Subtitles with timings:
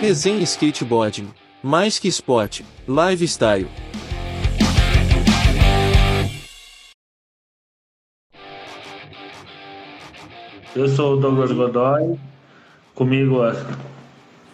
[0.00, 1.28] Resenha Skateboarding.
[1.62, 3.68] Mais que esporte, lifestyle.
[10.74, 12.18] Eu sou o Douglas Godoy,
[12.94, 13.54] comigo a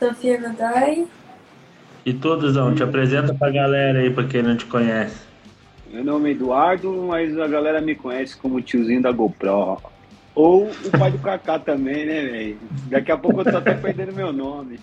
[0.00, 1.06] Sofia Godoy.
[2.04, 5.26] e todos não, te apresenta pra galera aí, pra quem não te conhece.
[5.92, 9.78] Meu nome é Eduardo, mas a galera me conhece como o tiozinho da GoPro.
[10.36, 12.58] Ou o pai do Kaká também, né, velho?
[12.90, 14.78] Daqui a pouco eu tô até perdendo meu nome.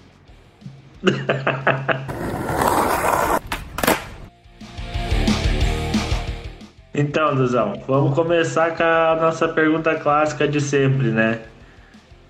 [6.91, 11.41] Então, Duzão, vamos começar com a nossa pergunta clássica de sempre, né?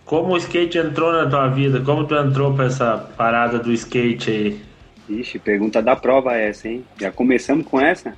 [0.03, 1.79] Como o skate entrou na tua vida?
[1.79, 4.61] Como tu entrou pra essa parada do skate aí?
[5.07, 6.83] Ixi, pergunta da prova essa, hein?
[6.99, 8.13] Já começamos com essa?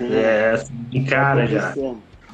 [0.00, 1.74] É, de cara já.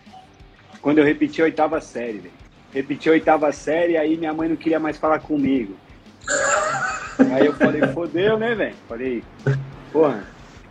[0.83, 2.35] quando eu repeti a oitava série, velho.
[2.73, 5.75] Repeti a oitava série, aí minha mãe não queria mais falar comigo.
[7.35, 8.77] Aí eu falei, fodeu, né, velho?
[8.87, 9.25] Falei,
[9.91, 10.23] porra,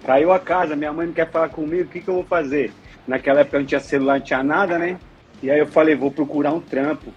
[0.06, 2.72] caiu a casa, minha mãe não quer falar comigo, o que, que eu vou fazer?
[3.08, 5.00] Naquela época não tinha celular, não tinha nada, né?
[5.42, 7.12] E aí eu falei, vou procurar um trampo.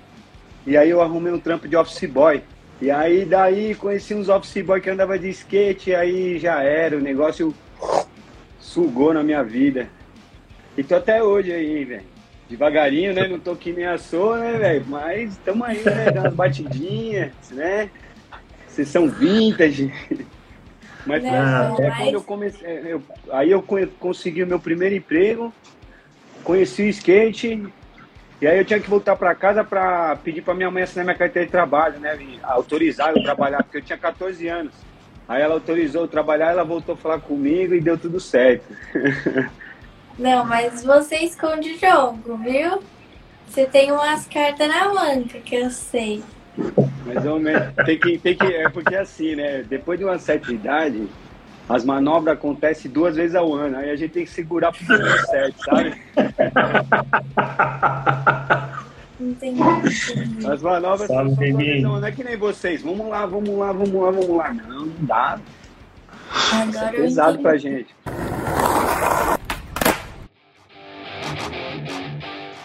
[0.67, 2.42] E aí eu arrumei um trampo de office boy.
[2.83, 6.97] E aí daí conheci uns office boy que andava de skate, e aí já era,
[6.97, 7.55] o negócio
[8.58, 9.89] sugou na minha vida.
[10.77, 12.02] E tô até hoje aí, velho.
[12.50, 13.28] Devagarinho, né?
[13.28, 13.97] Não tô que nem a
[14.36, 14.84] né, velho?
[14.89, 16.06] Mas tamo aí, né?
[16.06, 17.89] Dando umas batidinhas, né?
[18.66, 19.92] Vocês são vintage.
[21.06, 22.67] Mas Não, até mas- quando eu comecei.
[22.69, 23.62] é, eu- aí eu
[24.00, 25.55] consegui o meu primeiro emprego,
[26.42, 27.64] conheci o skate,
[28.43, 31.17] e aí eu tinha que voltar para casa para pedir para minha mãe assinar minha
[31.17, 32.19] carteira de trabalho, né?
[32.21, 34.75] e autorizar eu trabalhar, porque eu tinha 14 anos.
[35.29, 38.65] Aí ela autorizou eu trabalhar, ela voltou a falar comigo e deu tudo certo.
[40.19, 42.83] Não, mas você esconde o jogo, viu?
[43.47, 46.20] Você tem umas cartas na manga, que eu sei.
[47.07, 47.73] Mais ou menos.
[47.86, 49.63] Tem que, tem que, é porque assim, né?
[49.63, 51.07] Depois de uma certa idade,
[51.69, 53.79] as manobras acontecem duas vezes ao ano.
[53.79, 55.95] Aí a gente tem que segurar pro momento certo, sabe?
[59.22, 59.60] Entendi.
[59.60, 60.46] entendi.
[60.46, 62.00] As manobras Sabe, são ano.
[62.00, 62.83] Não é que nem vocês.
[62.83, 64.52] Vamos lá, vamos lá, vamos lá, vamos lá.
[64.52, 65.38] Não, não dá.
[66.34, 67.94] Isso Agora é eu pesado pra gente.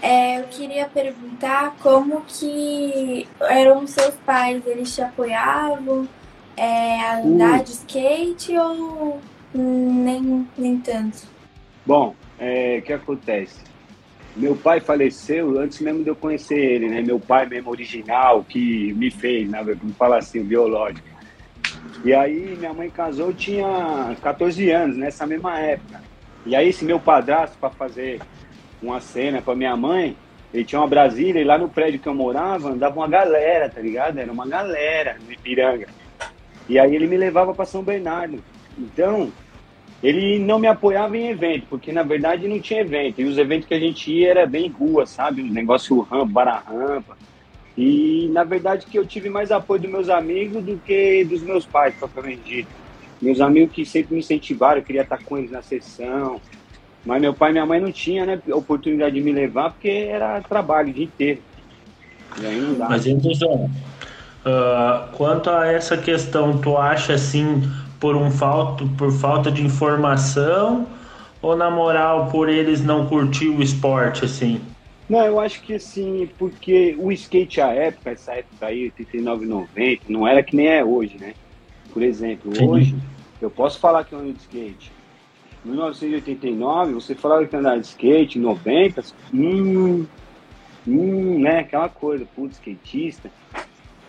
[0.01, 6.07] É, eu queria perguntar como que eram os seus pais, eles te apoiavam
[6.56, 9.19] é, a andar de skate ou
[9.53, 11.28] nem, nem tanto?
[11.85, 13.67] Bom, é, o que acontece?
[14.38, 17.02] Meu pai faleceu antes mesmo de eu conhecer ele, né?
[17.02, 19.64] Meu pai mesmo original, que me fez, né?
[19.64, 21.08] Vamos falar assim, biológico.
[22.06, 26.03] E aí minha mãe casou, eu tinha 14 anos, nessa mesma época.
[26.46, 28.22] E aí esse meu padrasto, para fazer
[28.80, 30.16] uma cena para minha mãe,
[30.54, 33.81] ele tinha uma Brasília e lá no prédio que eu morava andava uma galera, tá
[33.81, 34.19] ligado?
[34.19, 35.88] Era uma galera no Ipiranga.
[36.69, 38.42] E aí ele me levava para São Bernardo.
[38.78, 39.31] Então,
[40.02, 43.19] ele não me apoiava em evento, porque na verdade não tinha evento.
[43.19, 45.41] E os eventos que a gente ia era bem rua, sabe?
[45.41, 47.18] Um negócio rampa, bara-rampa.
[47.75, 51.66] E na verdade que eu tive mais apoio dos meus amigos do que dos meus
[51.66, 52.69] pais, propriamente dito.
[53.19, 56.40] Meus amigos que sempre me incentivaram, eu queria estar com eles na sessão.
[57.03, 60.41] Mas meu pai e minha mãe não tinham né, oportunidade de me levar porque era
[60.41, 61.41] trabalho o dia inteiro.
[62.40, 62.90] E aí não dá.
[62.90, 63.72] Mas então,
[64.46, 67.63] ah, quanto a essa questão, tu acha assim
[68.00, 70.88] por um falta, por falta de informação
[71.41, 74.62] ou na moral por eles não curtir o esporte assim?
[75.09, 80.03] Não, eu acho que assim, porque o skate à época, essa época aí, 89, 90,
[80.09, 81.34] não era que nem é hoje, né?
[81.94, 82.68] Por exemplo, Sim.
[82.68, 82.96] hoje,
[83.41, 84.91] eu posso falar que eu ando de skate.
[85.66, 89.02] Em 1989, você falava que andava de skate, 90,
[89.34, 90.06] hum,
[90.86, 91.59] hum, né?
[91.59, 93.31] Aquela coisa, putz, skatista.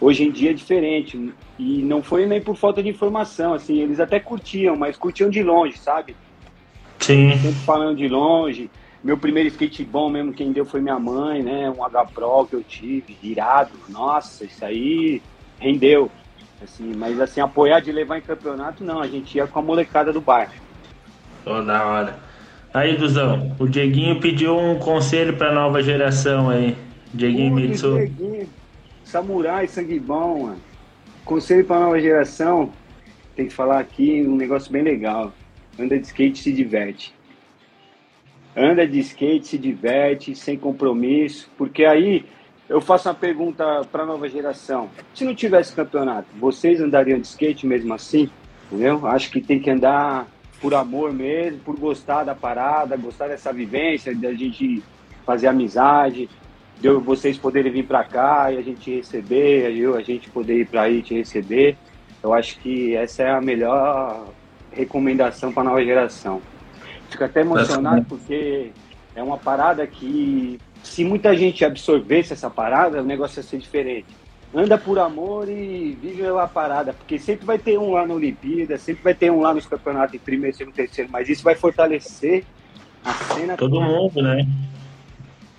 [0.00, 1.32] Hoje em dia é diferente.
[1.58, 5.42] E não foi nem por falta de informação, assim, eles até curtiam, mas curtiam de
[5.42, 6.14] longe, sabe?
[7.00, 7.32] Sim.
[7.32, 8.70] sempre falando de longe.
[9.02, 11.70] Meu primeiro skate bom mesmo, quem deu foi minha mãe, né?
[11.70, 13.70] Um H Pro que eu tive, irado.
[13.88, 15.22] Nossa, isso aí
[15.58, 16.10] rendeu.
[16.62, 19.00] Assim, mas assim, apoiar de levar em campeonato, não.
[19.00, 20.52] A gente ia com a molecada do bairro.
[21.44, 22.18] Tô da hora.
[22.74, 26.76] Aí, Duzão, o Dieguinho pediu um conselho pra nova geração aí.
[27.14, 27.94] Dieguinho Mitsu.
[27.94, 28.48] Dieguinho,
[29.08, 30.60] Samurai, sangue bom, mano.
[31.24, 32.70] Conselho pra nova geração,
[33.34, 35.32] tem que falar aqui um negócio bem legal.
[35.78, 37.14] Anda de skate se diverte.
[38.54, 42.26] Anda de skate, se diverte, sem compromisso, porque aí
[42.68, 44.90] eu faço uma pergunta para a nova geração.
[45.14, 48.28] Se não tivesse campeonato, vocês andariam de skate mesmo assim?
[48.70, 49.06] Entendeu?
[49.06, 50.28] Acho que tem que andar
[50.60, 54.82] por amor mesmo, por gostar da parada, gostar dessa vivência, da gente
[55.24, 56.28] fazer amizade,
[56.80, 60.66] de vocês poderem vir para cá e a gente receber, eu, a gente poder ir
[60.66, 61.76] para aí te receber.
[62.22, 64.28] Eu acho que essa é a melhor
[64.72, 66.40] recomendação para a nova geração.
[67.10, 68.70] Fico até emocionado porque
[69.14, 74.06] é uma parada que, se muita gente absorvesse essa parada, o negócio ia ser diferente.
[74.54, 78.78] Anda por amor e vive a parada, porque sempre vai ter um lá na Olimpíada,
[78.78, 82.44] sempre vai ter um lá nos campeonatos em primeiro, segundo, terceiro, mas isso vai fortalecer
[83.04, 84.46] a cena Todo mundo, né?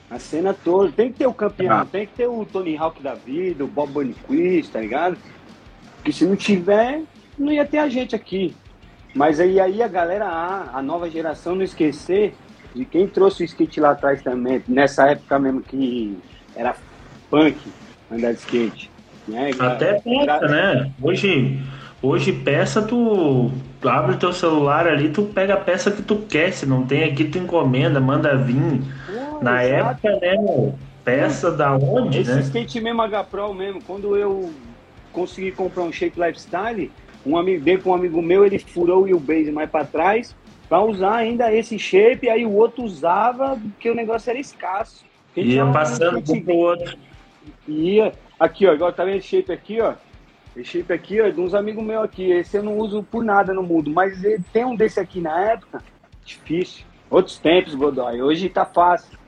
[0.10, 0.92] A cena toda.
[0.92, 1.86] Tem que ter o campeão, ah.
[1.86, 5.18] tem que ter o Tony Hawk da vida, o Bob Boniquist, tá ligado?
[5.96, 7.04] Porque se não tiver,
[7.38, 8.56] não ia ter a gente aqui.
[9.14, 12.34] Mas aí, aí a galera, a, a nova geração não esquecer
[12.74, 16.18] de quem trouxe o skate lá atrás também, nessa época mesmo que
[16.56, 16.76] era
[17.30, 17.58] punk
[18.12, 18.92] andar de skate.
[19.28, 19.52] Né?
[19.60, 20.92] Até peça, né?
[21.02, 21.60] Hoje,
[22.02, 23.52] hoje peça, tu,
[23.82, 26.52] tu abre teu celular ali, tu pega a peça que tu quer.
[26.52, 28.82] Se não tem aqui, tu encomenda, manda vir.
[29.42, 30.08] Na exato.
[30.08, 30.74] época, né,
[31.04, 32.42] peça da onde, Esse né?
[32.42, 34.52] skate mesmo H Pro mesmo, quando eu
[35.12, 36.92] consegui comprar um shape lifestyle,
[37.26, 40.36] um amigo dele com um amigo meu, ele furou o wheelbase mais para trás
[40.70, 45.04] para usar ainda esse shape, aí o outro usava porque o negócio era escasso.
[45.36, 46.96] Ia passando um pro outro.
[47.68, 48.14] Ia.
[48.40, 49.96] Aqui, ó, igual tá vendo esse shape aqui, ó.
[50.64, 52.32] Shape aqui, ó, de uns amigos meus aqui.
[52.32, 54.22] Esse eu não uso por nada no mundo, mas
[54.52, 55.82] tem um desse aqui na época,
[56.26, 56.86] difícil.
[57.10, 58.22] Outros tempos, Godoy.
[58.22, 59.20] Hoje tá fácil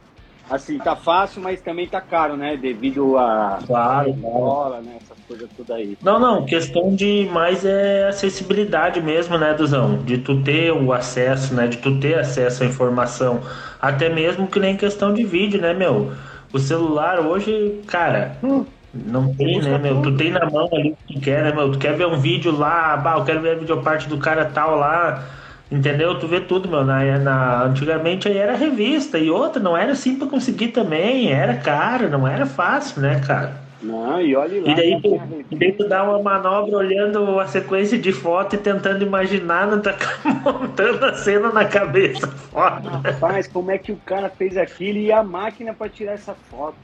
[0.51, 2.57] assim, tá fácil, mas também tá caro, né?
[2.57, 4.97] Devido a claro, bola, né?
[5.01, 5.97] Essas coisas tudo aí.
[6.01, 9.97] Não, não, questão de mais é acessibilidade mesmo, né, Duzão?
[9.97, 11.67] De tu ter o acesso, né?
[11.67, 13.41] De tu ter acesso à informação.
[13.81, 16.11] Até mesmo que nem questão de vídeo, né, meu?
[16.51, 18.37] O celular hoje, cara.
[18.43, 18.65] Hum.
[18.93, 20.01] Não tem, né, meu?
[20.01, 21.71] Tu tem na mão ali o que tu quer, né, meu?
[21.71, 24.77] Tu quer ver um vídeo lá, bah, eu quero ver a videoparte do cara tal
[24.77, 25.23] lá
[25.71, 26.19] Entendeu?
[26.19, 26.83] Tu vê tudo, meu.
[26.83, 31.31] Na, na, antigamente aí era revista e outra, não era assim pra conseguir também.
[31.31, 33.53] Era caro, não era fácil, né, cara?
[33.81, 34.69] Não, e olha lá.
[34.69, 38.59] E daí tu, e daí tu dá uma manobra olhando a sequência de foto e
[38.59, 39.95] tentando imaginar, não tá
[40.43, 42.27] montando a cena na cabeça.
[42.27, 42.89] Foda.
[43.03, 46.75] Rapaz, como é que o cara fez aquilo e a máquina para tirar essa foto?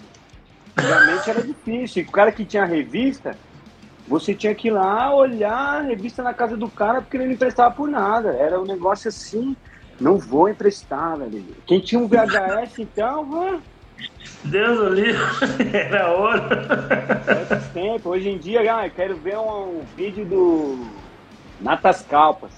[0.77, 2.03] Realmente era difícil.
[2.03, 3.35] E o cara que tinha revista,
[4.07, 7.33] você tinha que ir lá olhar a revista na casa do cara porque ele não
[7.33, 8.29] emprestava por nada.
[8.29, 9.55] Era um negócio assim,
[9.99, 11.55] não vou emprestar, velho.
[11.65, 13.61] Quem tinha um VHS, então,
[14.43, 15.11] Deus ali,
[15.73, 16.43] era ouro.
[17.39, 18.05] Outros tempos.
[18.05, 20.87] Hoje em dia, ah, eu quero ver um, um vídeo do
[21.59, 22.51] Natas Calpas.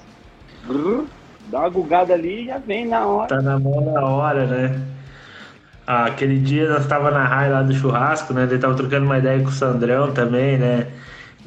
[0.65, 1.05] Brrr,
[1.47, 3.29] dá uma gugada ali e já vem na hora.
[3.29, 4.98] Tá na mão na hora, né?
[5.91, 8.43] Ah, aquele dia nós tava na raia lá do churrasco, né?
[8.43, 10.85] Ele tava trocando uma ideia com o Sandrão também, né?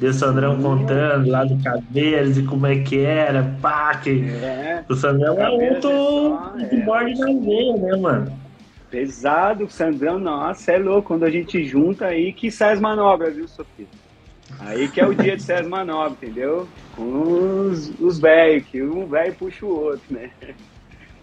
[0.01, 4.29] E o Sandrão contando lá do Caveiras e como é que era, pá, que...
[4.29, 5.87] É, o Sandrão é muito
[6.69, 8.37] de é, borde na veia, né, mano?
[8.91, 13.33] Pesado, o Sandrão, nossa, é louco, quando a gente junta aí que sai as manobras,
[13.33, 13.87] viu, Sofia?
[14.59, 16.67] Aí que é o dia de sair as manobras, entendeu?
[16.97, 17.69] Com
[18.01, 20.31] os velhos, que um velho puxa o outro, né?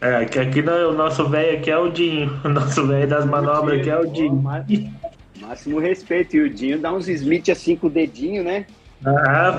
[0.00, 3.26] É, que aqui no, o nosso velho aqui é o Dinho, o nosso velho das
[3.26, 4.42] manobras aqui é o Dinho.
[5.40, 6.36] Máximo respeito.
[6.36, 8.66] E o Dinho dá uns Smith assim com o dedinho, né?
[9.04, 9.56] Ah,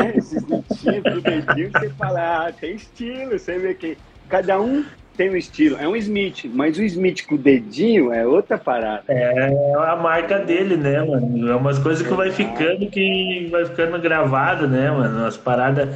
[0.00, 3.38] é, esses Smithinhos com o dedinho, você fala, ah, tem estilo.
[3.38, 3.98] Você vê que
[4.28, 4.84] cada um
[5.16, 5.76] tem um estilo.
[5.78, 9.04] É um Smith, mas o Smith com o dedinho é outra parada.
[9.08, 11.50] É a marca dele, né, mano?
[11.50, 15.26] É umas coisas que vai ficando, que vai ficando gravado, né, mano?
[15.26, 15.94] As paradas.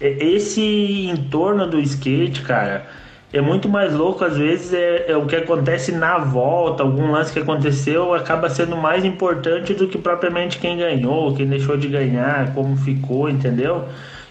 [0.00, 2.86] Esse entorno do skate, cara
[3.32, 7.32] é muito mais louco, às vezes, é, é, o que acontece na volta, algum lance
[7.32, 12.52] que aconteceu acaba sendo mais importante do que propriamente quem ganhou, quem deixou de ganhar,
[12.54, 13.86] como ficou, entendeu?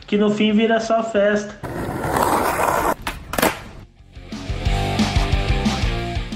[0.06, 1.58] Que no fim vira só festa.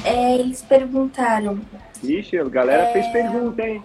[0.05, 1.60] É, eles perguntaram.
[2.01, 2.93] Ixi, a galera é...
[2.93, 3.84] fez pergunta, hein?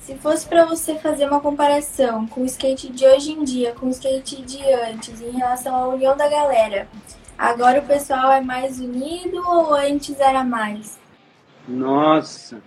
[0.00, 3.86] Se fosse para você fazer uma comparação com o skate de hoje em dia, com
[3.86, 6.88] o skate de antes, em relação à união da galera,
[7.38, 10.98] Agora o pessoal é mais unido ou antes era mais?
[11.68, 12.60] Nossa,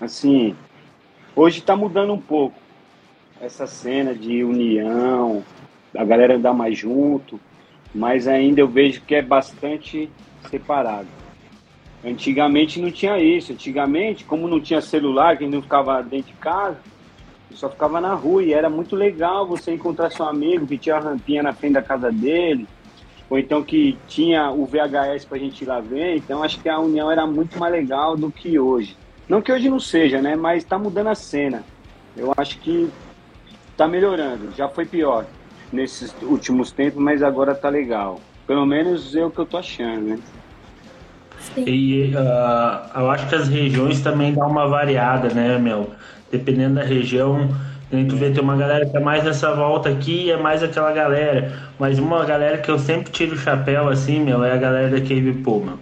[0.00, 0.56] assim,
[1.36, 2.56] hoje está mudando um pouco
[3.38, 5.44] essa cena de união,
[5.94, 7.38] a galera andar mais junto,
[7.94, 10.08] mas ainda eu vejo que é bastante
[10.48, 11.08] separado.
[12.02, 13.52] Antigamente não tinha isso.
[13.52, 16.78] Antigamente, como não tinha celular, quem não ficava dentro de casa,
[17.52, 21.00] só ficava na rua e era muito legal você encontrar seu amigo que tinha a
[21.00, 22.66] rampinha na frente da casa dele,
[23.28, 26.16] ou então que tinha o VHS para a gente ir lá ver.
[26.16, 28.96] Então acho que a união era muito mais legal do que hoje.
[29.28, 30.36] Não que hoje não seja, né?
[30.36, 31.62] Mas está mudando a cena.
[32.16, 32.88] Eu acho que
[33.70, 34.52] está melhorando.
[34.56, 35.26] Já foi pior
[35.72, 38.20] nesses últimos tempos, mas agora tá legal.
[38.46, 40.18] Pelo menos é o que eu tô achando, né?
[41.40, 41.64] Sim.
[41.66, 45.90] E uh, eu acho que as regiões também dá uma variada, né, meu?
[46.30, 47.54] Dependendo da região,
[47.92, 50.92] a gente vê tem uma galera que é mais nessa volta aqui, é mais aquela
[50.92, 51.52] galera.
[51.78, 55.00] Mas uma galera que eu sempre tiro o chapéu assim, meu, é a galera da
[55.00, 55.78] Cave Pool, meu.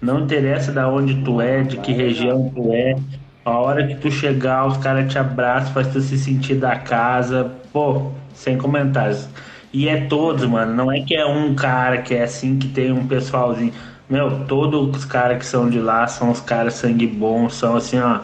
[0.00, 2.96] Não interessa da onde tu é, de que região tu é.
[3.44, 7.50] A hora que tu chegar, os caras te abraçam, faz tu se sentir da casa.
[7.72, 9.28] Pô, sem comentários.
[9.72, 10.74] E é todos, mano.
[10.74, 13.72] Não é que é um cara que é assim, que tem um pessoalzinho.
[14.08, 17.98] Meu, todos os caras que são de lá são os caras sangue bom, são assim,
[17.98, 18.20] ó.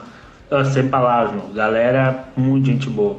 [0.51, 1.53] Ó, Sem palavras.
[1.53, 3.19] Galera, muito gente boa.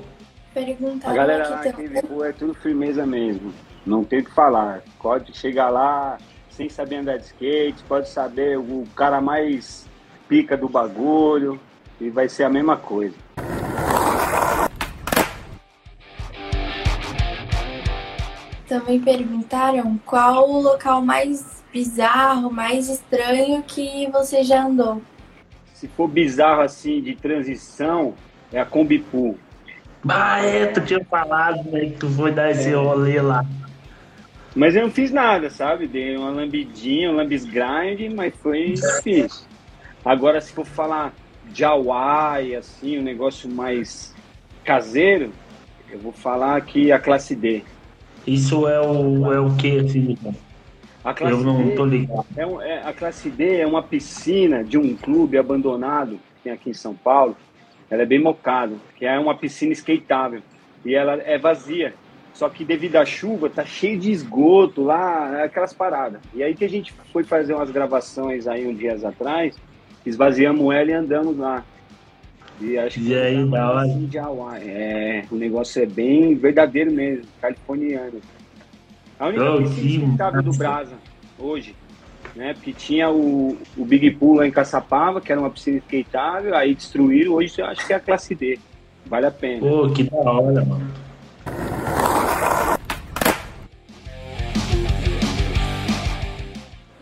[0.53, 2.01] Perguntaram A galera lá aqui também.
[2.01, 3.53] pô, é tudo firmeza mesmo.
[3.85, 4.81] Não tem o que falar.
[5.01, 6.17] Pode chegar lá
[6.49, 9.87] sem saber andar de skate, pode saber o cara mais
[10.27, 11.59] pica do bagulho
[12.01, 13.15] e vai ser a mesma coisa.
[18.67, 25.01] Também perguntaram qual o local mais bizarro, mais estranho que você já andou.
[25.79, 28.13] Se for bizarro assim de transição,
[28.51, 29.39] é a Kombi Pool.
[30.09, 33.45] Ah, é, tu tinha falado, né, que tu foi dar esse rolê lá.
[34.53, 35.87] Mas eu não fiz nada, sabe?
[35.87, 39.45] Dei uma lambidinha, um lambis grind, mas foi difícil.
[40.03, 41.13] Agora, se for falar
[41.45, 44.13] de Hawaii, assim, um negócio mais
[44.65, 45.31] caseiro,
[45.89, 47.63] eu vou falar que a classe D.
[48.27, 50.48] Isso é o, é o que, assim, classe
[51.21, 52.25] eu não D tô ligado.
[52.35, 56.51] é um- é- a classe D é uma piscina de um clube abandonado que tem
[56.53, 57.35] aqui em São Paulo.
[57.89, 60.41] Ela é bem mocada, que é uma piscina skateável.
[60.85, 61.93] E ela é vazia.
[62.33, 66.21] Só que devido à chuva, tá cheio de esgoto lá, aquelas paradas.
[66.33, 69.57] E aí que a gente foi fazer umas gravações aí uns dias atrás,
[70.05, 71.65] esvaziamos ela e andamos lá.
[72.61, 73.81] E acho que E aí, da hora.
[73.81, 74.09] assim.
[74.65, 78.21] É, o negócio é bem verdadeiro mesmo, californiano.
[79.19, 80.57] A única piscina que skateável do.
[80.57, 80.93] Brasa,
[81.37, 81.75] hoje,
[82.33, 82.53] né?
[82.53, 86.73] Porque tinha o, o Big Pool lá em Caçapava, que era uma piscina skateável, aí
[86.73, 88.57] destruíram, hoje eu acho que é a classe D.
[89.05, 89.59] Vale a pena.
[89.59, 90.87] Pô, que da hora, mano.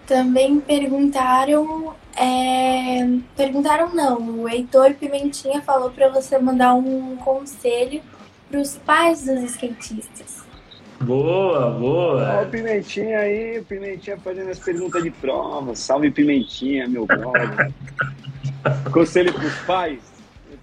[0.07, 1.93] Também perguntaram.
[2.15, 3.05] é,
[3.35, 4.41] Perguntaram não.
[4.41, 8.01] O Heitor Pimentinha falou para você mandar um conselho
[8.49, 10.46] para os pais dos skatistas.
[11.01, 12.47] Boa, Ó, o boa.
[12.49, 15.75] Pimentinha aí, o Pimentinha fazendo as perguntas de prova.
[15.75, 17.71] Salve Pimentinha, meu brother.
[18.91, 19.99] Conselho pros pais.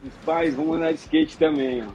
[0.04, 1.86] Os pais vão andar de skate também, ó.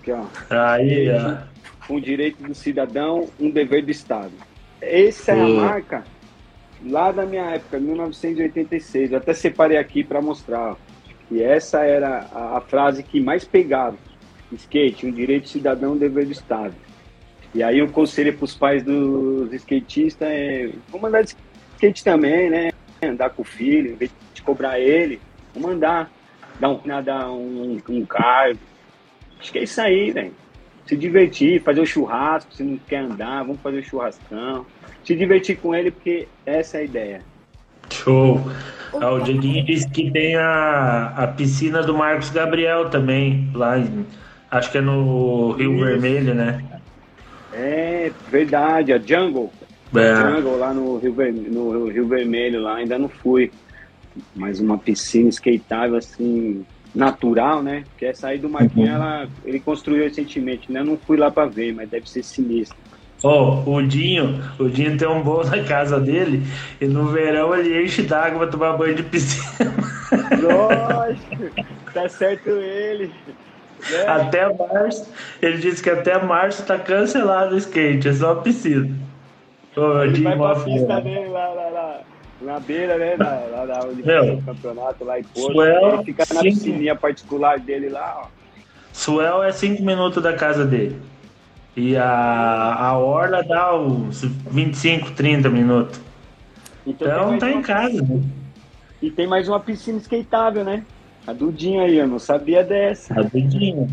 [0.00, 0.24] Aqui, ó.
[0.50, 1.92] Aí, ó.
[1.92, 4.32] Um direito do cidadão, um dever do Estado.
[4.80, 5.64] Essa é a Boa.
[5.64, 6.04] marca
[6.84, 9.12] lá da minha época, 1986.
[9.12, 10.76] Eu até separei aqui para mostrar.
[11.30, 13.96] E essa era a, a frase que mais pegava.
[14.52, 16.74] Skate, um direito do cidadão, um dever do Estado.
[17.54, 21.34] E aí o conselho para os pais dos skatistas é vamos andar de
[21.74, 22.70] skate também, né?
[23.02, 25.20] Andar com o filho, em vez de cobrar ele,
[25.54, 26.10] vamos andar,
[26.60, 28.58] dar um, dar um, um cargo.
[29.40, 30.32] Acho que é isso aí, velho.
[30.86, 34.66] Se divertir, fazer o churrasco, se não quer andar, vamos fazer o churrascão.
[35.04, 37.20] Se divertir com ele, porque essa é a ideia.
[37.90, 38.40] Show.
[39.00, 44.06] Ah, o Dieguinho disse que tem a, a piscina do Marcos Gabriel também, lá em,
[44.50, 45.84] acho que é no Rio Isso.
[45.84, 46.64] Vermelho, né?
[47.52, 49.52] É verdade, a Jungle.
[49.96, 50.16] É.
[50.16, 53.50] Jungle lá no Rio, Ver- no Rio Vermelho, lá ainda não fui.
[54.34, 57.84] Mas uma piscina skateável assim, natural, né?
[57.90, 58.94] Porque essa aí do Marquinhos, Uhum.
[58.94, 60.80] ela, ele construiu recentemente, né?
[60.80, 62.78] Eu não fui lá pra ver, mas deve ser sinistro.
[63.24, 66.42] Ó, o Dinho, o Dinho tem um bom na casa dele
[66.80, 69.74] e no verão ele enche d'água pra tomar banho de piscina.
[70.40, 71.52] Lógico,
[71.92, 73.12] tá certo ele.
[73.90, 74.06] Né?
[74.06, 75.08] Até março,
[75.40, 78.88] ele disse que até março tá cancelado o skate, é só piscina.
[79.76, 82.00] Ô, Ele vai pra pista dele lá, lá, lá,
[82.42, 83.16] na beira, né?
[83.16, 85.62] Lá, lá, lá onde Meu, o campeonato, lá em Porto.
[85.62, 86.50] Ele fica na sim.
[86.50, 88.38] piscininha particular dele lá, ó.
[88.92, 91.00] Suel é 5 minutos da casa dele.
[91.76, 96.00] E a, a Orla dá uns 25, 30 minutos.
[96.84, 98.20] Então mais tá em casa, né?
[99.00, 100.84] E tem mais uma piscina skateável, né?
[101.28, 103.12] A Dudinha aí, eu não sabia dessa.
[103.12, 103.86] Rapidinho.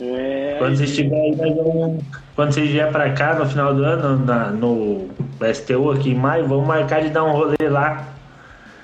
[0.00, 2.02] É, Quando você estiver aí, vamos-
[2.34, 5.06] quando você vier pra cá no final do ano, na- no
[5.42, 8.08] STU aqui em maio, vamos marcar de dar um rolê lá.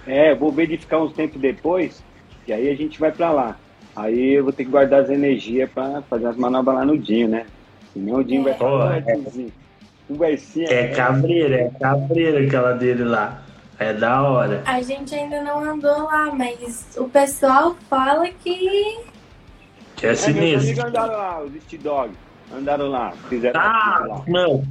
[0.06, 2.04] É, vou ver de ficar uns tempos depois,
[2.46, 3.56] e aí a gente vai pra lá.
[3.96, 7.26] Aí eu vou ter que guardar as energias pra fazer as manobras lá no Dinho,
[7.28, 7.46] né?
[7.94, 8.98] Senão o Dinho vai falar, É.
[8.98, 9.52] "Ah, tiozinho,
[10.06, 10.68] conversinha.
[10.70, 13.42] É cabreira, é cabreira aquela dele lá.
[13.78, 14.62] É da hora.
[14.66, 18.98] A gente ainda não andou lá, mas o pessoal fala que
[19.96, 20.60] Que é É, meus sinistro.
[20.60, 22.10] amigos andaram lá, os East Dog.
[22.56, 24.22] Andaram lá, fizeram Ah, lá.
[24.26, 24.64] meu,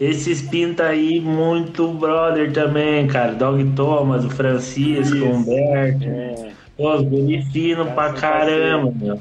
[0.00, 3.32] Esses pinta aí muito brother também, cara.
[3.32, 6.04] Dog Thomas, o Francisco, o Humberto.
[6.04, 6.52] É.
[6.76, 9.18] Pô, os guri fino Cara, pra caramba, meu.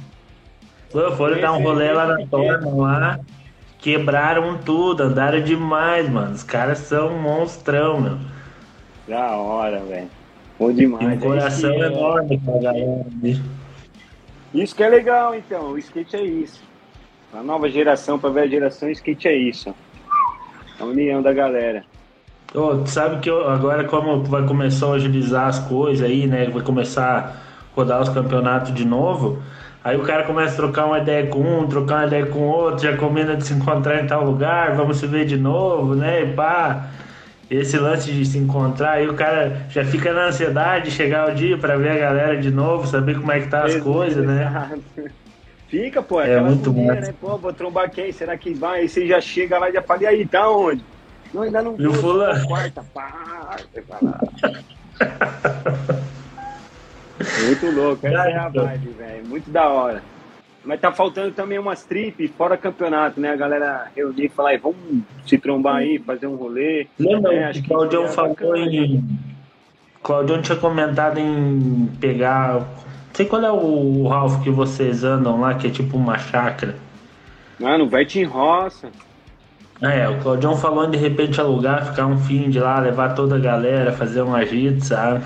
[0.91, 3.19] Pô, foram dar um rolê lá na torna lá.
[3.79, 6.33] Quebraram tudo, andaram demais, mano.
[6.35, 8.17] Os caras são monstrão, meu.
[9.07, 10.09] Da hora, velho.
[10.59, 11.17] Bom Tem demais.
[11.17, 13.05] um coração é- enorme pra galera.
[13.13, 13.43] bicho.
[14.53, 15.71] isso que é legal, então.
[15.71, 16.61] O skate é isso.
[17.33, 19.73] A nova geração pra velha geração, o skate é isso.
[20.79, 21.83] A união da galera.
[22.51, 26.45] Tu sabe que eu- agora, como vai começar a agilizar as coisas aí, né?
[26.49, 29.41] Vai começar a rodar os campeonatos de novo.
[29.83, 32.83] Aí o cara começa a trocar uma ideia com um, trocar uma ideia com outro,
[32.83, 36.23] já combina de se encontrar em tal lugar, vamos se ver de novo, né?
[36.23, 36.87] E pá.
[37.49, 41.35] Esse lance de se encontrar, aí o cara já fica na ansiedade de chegar o
[41.35, 44.47] dia pra ver a galera de novo, saber como é que tá as coisas, né?
[44.47, 44.83] Exato.
[45.67, 47.01] Fica, pô, É muito massa.
[47.01, 47.13] né?
[47.19, 48.11] Pô, vou trombar quem?
[48.11, 48.81] Será que vai?
[48.81, 50.83] Aí você já chega lá e já fala, e aí, tá onde?
[51.33, 52.39] Não, ainda não E fulano?
[52.39, 53.57] só quarta, pá.
[57.47, 59.27] Muito louco, essa é a vibe, velho.
[59.27, 60.03] Muito da hora.
[60.67, 63.31] Mas tá faltando também umas trip fora campeonato, né?
[63.31, 64.75] A galera reunir e falar, "Ei, vamos
[65.25, 66.87] se trombar aí, fazer um rolê.
[66.99, 68.57] Lembra É, acho o que Claudião seria falou bacana.
[68.59, 69.03] em.
[70.03, 72.55] Claudião tinha comentado em pegar.
[72.55, 72.65] Não
[73.13, 76.75] sei qual é o Ralph que vocês andam lá, que é tipo uma chácara.
[77.57, 78.89] Mano, vai te roça.
[79.81, 83.37] É, o Claudião falou em de repente alugar, ficar um fim de lá, levar toda
[83.37, 85.23] a galera, fazer um agito, sabe?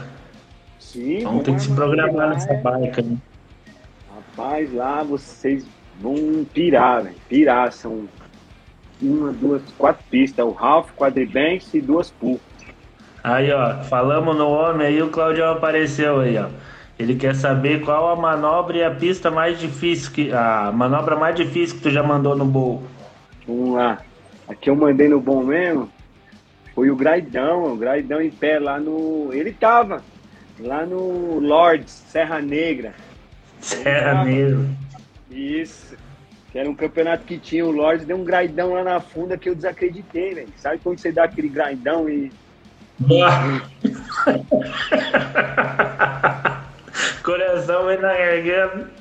[0.79, 3.17] Sim, Então tem que se programar nessa barca, né?
[4.35, 5.65] Rapaz, lá vocês
[5.99, 7.15] vão pirar, velho.
[7.27, 7.71] Pirar.
[7.71, 8.07] São
[9.01, 10.45] uma, duas, quatro pistas.
[10.45, 12.39] O Ralph, quadribanks e duas pool.
[13.23, 16.47] Aí, ó, falamos no homem aí, o Claudião apareceu aí, ó.
[16.97, 20.31] Ele quer saber qual a manobra e a pista mais difícil que.
[20.31, 22.83] A manobra mais difícil que tu já mandou no bowl.
[23.47, 23.99] Vamos lá.
[24.47, 25.89] Aqui eu mandei no bom mesmo.
[26.75, 29.29] Foi o Graidão, o Graidão em pé lá no.
[29.33, 30.01] Ele tava
[30.59, 32.93] lá no Lords, Serra Negra.
[33.61, 34.65] Serra Negra.
[35.29, 35.95] Isso.
[36.51, 39.47] Que era um campeonato que tinha o Lords, deu um graidão lá na funda que
[39.47, 40.49] eu desacreditei, velho.
[40.57, 42.29] Sabe quando você dá aquele graidão e.
[47.23, 48.91] Coração vai na garganta.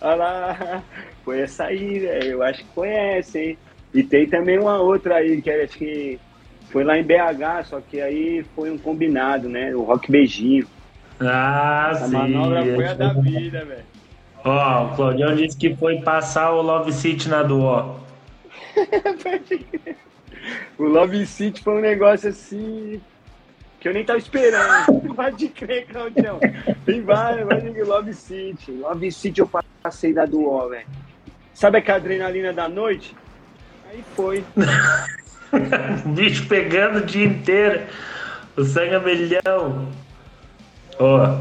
[0.00, 0.82] Olha lá,
[1.24, 2.24] foi essa aí, velho.
[2.24, 3.56] Eu acho que essa, hein?
[3.94, 6.18] E tem também uma outra aí, que acho que
[6.70, 9.74] foi lá em BH, só que aí foi um combinado, né?
[9.74, 10.66] O Rock Beijinho.
[11.28, 12.12] Ah, A sim.
[12.12, 13.84] manobra foi a da vida, velho.
[14.44, 17.96] Ó, o Claudião disse que foi passar o Love City na do ó.
[20.76, 23.00] O Love City foi um negócio assim
[23.78, 25.02] que eu nem tava esperando.
[25.14, 26.40] Pode crer, Claudião.
[26.84, 28.72] Tem vários, pode crer, Love City.
[28.72, 29.50] Love City eu
[29.82, 30.86] passei da do ó, velho.
[31.54, 33.14] Sabe aquela adrenalina da noite?
[33.90, 34.44] Aí foi.
[36.06, 37.82] Bicho pegando o dia inteiro.
[38.56, 39.88] O sangue a milhão.
[41.02, 41.36] Ó,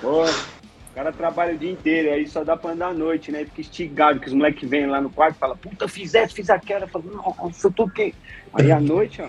[0.00, 3.44] Pô, o cara trabalha o dia inteiro, aí só dá pra andar à noite, né?
[3.44, 6.50] Fica estigado, que os moleques vêm lá no quarto e falam, puta, fiz essa, fiz
[6.50, 6.84] aquela.
[6.84, 7.04] Eu falo,
[7.38, 8.12] nossa, eu tô o quê?
[8.54, 9.28] Aí à noite, ó.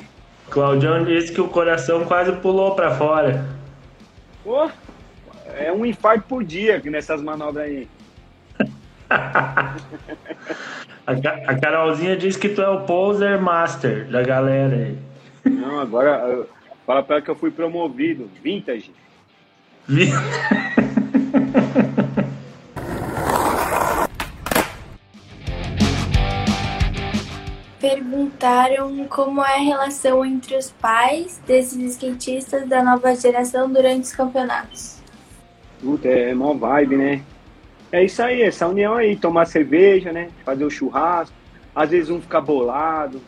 [0.50, 3.46] Claudião disse que o coração quase pulou pra fora.
[4.44, 4.68] Pô,
[5.58, 7.88] é um infarto por dia nessas manobras aí.
[11.06, 14.98] A, Ca- a Carolzinha disse que tu é o poser master da galera aí.
[15.46, 16.46] Não, agora
[16.86, 18.30] fala pra ela que eu fui promovido.
[18.44, 18.92] Vintage.
[27.80, 34.12] Perguntaram como é a relação entre os pais desses skatistas da nova geração durante os
[34.12, 34.98] campeonatos.
[35.80, 37.24] Puta, é mó vibe, né?
[37.90, 40.30] É isso aí, essa união aí, tomar cerveja, né?
[40.44, 41.34] Fazer o churrasco.
[41.74, 43.22] Às vezes um fica bolado,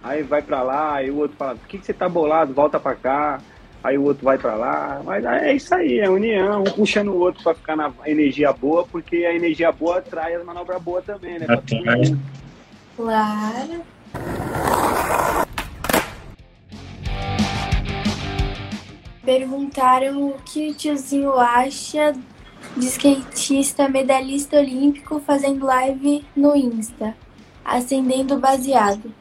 [0.00, 2.54] aí vai pra lá, aí o outro fala, por que, que você tá bolado?
[2.54, 3.40] Volta pra cá.
[3.84, 5.02] Aí o outro vai pra lá.
[5.04, 8.86] Mas é isso aí, é união, um puxando o outro pra ficar na energia boa,
[8.86, 11.44] porque a energia boa atrai as manobras boas também, né?
[11.46, 12.16] Atrai.
[12.96, 13.82] Claro.
[19.22, 22.14] Perguntaram o que o tiozinho acha
[22.76, 27.14] de skatista medalhista olímpico fazendo live no Insta,
[27.62, 29.12] acendendo baseado.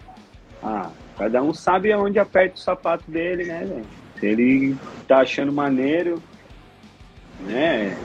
[0.62, 4.03] Ah, cada um sabe aonde aperta o sapato dele, né, velho?
[4.24, 6.24] Se ele tá achando maneiro,
[7.42, 7.98] né?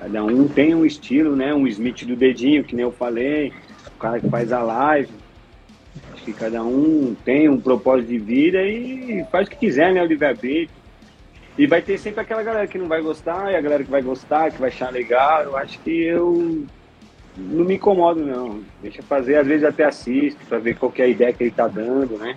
[0.00, 1.52] Cada um tem um estilo, né?
[1.52, 3.52] Um Smith do dedinho, que nem eu falei,
[3.86, 5.12] o cara que faz a live.
[6.14, 10.02] Acho que cada um tem um propósito de vida e faz o que quiser, né?
[10.02, 10.70] O livre-arbítrio.
[11.58, 14.00] E vai ter sempre aquela galera que não vai gostar e a galera que vai
[14.00, 15.42] gostar, que vai achar legal.
[15.42, 16.64] Eu acho que eu
[17.36, 18.62] não me incomodo, não.
[18.80, 21.68] Deixa fazer, às vezes até assisto pra ver qual é a ideia que ele tá
[21.68, 22.34] dando, né?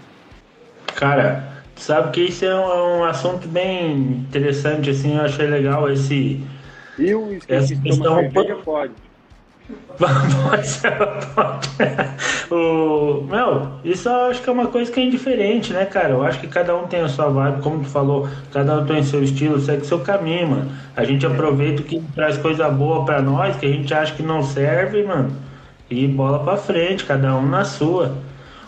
[0.94, 5.90] Cara, sabe que isso é um, é um assunto bem interessante, assim, eu achei legal
[5.92, 6.42] esse.
[6.98, 8.30] E o Essa questão-
[8.64, 8.92] pode.
[10.00, 10.82] Pode
[11.36, 11.70] pode.
[12.50, 16.10] o, meu, isso eu acho que é uma coisa que é indiferente, né, cara?
[16.10, 19.04] Eu acho que cada um tem a sua vibe, como tu falou, cada um tem
[19.04, 20.72] seu estilo, segue seu caminho, mano.
[20.96, 24.24] A gente aproveita o que traz coisa boa pra nós, que a gente acha que
[24.24, 25.32] não serve, mano,
[25.90, 28.16] e bola pra frente, cada um na sua.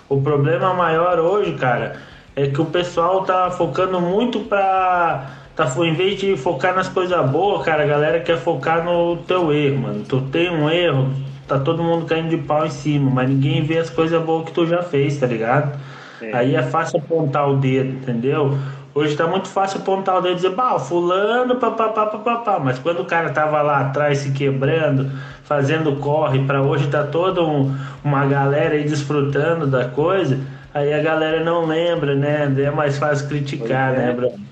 [0.08, 1.95] O problema maior hoje, cara,
[2.36, 5.38] é que o pessoal tá focando muito pra.
[5.56, 9.52] Tá, em vez de focar nas coisas boas, cara, a galera quer focar no teu
[9.54, 10.04] erro, mano.
[10.08, 11.10] Tu tem um erro,
[11.48, 14.54] tá todo mundo caindo de pau em cima, mas ninguém vê as coisas boas que
[14.54, 15.78] tu já fez, tá ligado?
[16.22, 16.32] É.
[16.34, 18.58] Aí é fácil apontar o dedo, entendeu?
[18.96, 22.60] Hoje tá muito fácil apontar o dedo e dizer, bah, fulano, papapá, papapá.
[22.60, 25.12] Mas quando o cara tava lá atrás se quebrando,
[25.44, 30.39] fazendo corre, pra hoje tá toda um- uma galera aí desfrutando da coisa,
[30.73, 32.43] aí a galera não lembra, né?
[32.63, 34.05] É mais fácil criticar, Pois é.
[34.05, 34.45] né, Bruno?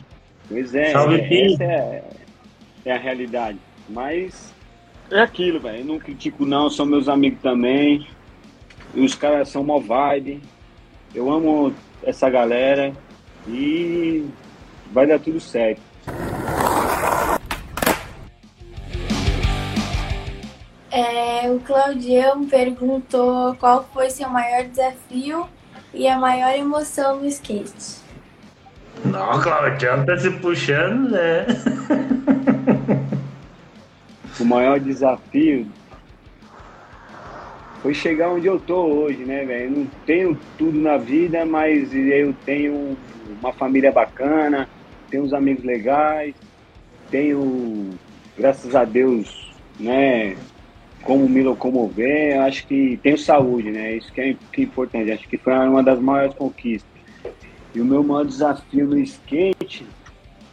[0.47, 1.53] Pois é, Salve, é, Pi.
[1.53, 2.03] essa é,
[2.85, 3.59] é a realidade.
[3.87, 4.53] Mas
[5.11, 5.79] é aquilo, velho.
[5.79, 6.69] Eu não critico, não.
[6.69, 8.07] São meus amigos também.
[8.93, 10.41] E os caras são mó vibe.
[11.13, 12.93] Eu amo essa galera.
[13.47, 14.25] E
[14.91, 15.81] vai dar tudo certo.
[20.91, 25.47] É, o Claudião perguntou qual foi seu maior desafio
[25.93, 27.97] e a maior emoção no skate.
[29.05, 31.45] Não, Claudião tá se puxando, né?
[34.39, 35.67] O maior desafio
[37.81, 39.65] foi chegar onde eu tô hoje, né, velho?
[39.65, 42.97] Eu não tenho tudo na vida, mas eu tenho
[43.41, 44.67] uma família bacana,
[45.09, 46.35] tenho uns amigos legais,
[47.09, 47.91] tenho,
[48.37, 50.35] graças a Deus, né,
[51.03, 53.95] como me locomover, acho que tenho saúde, né?
[53.95, 56.89] Isso que é, que é importante, acho que foi uma das maiores conquistas.
[57.73, 59.85] E o meu maior desafio no skate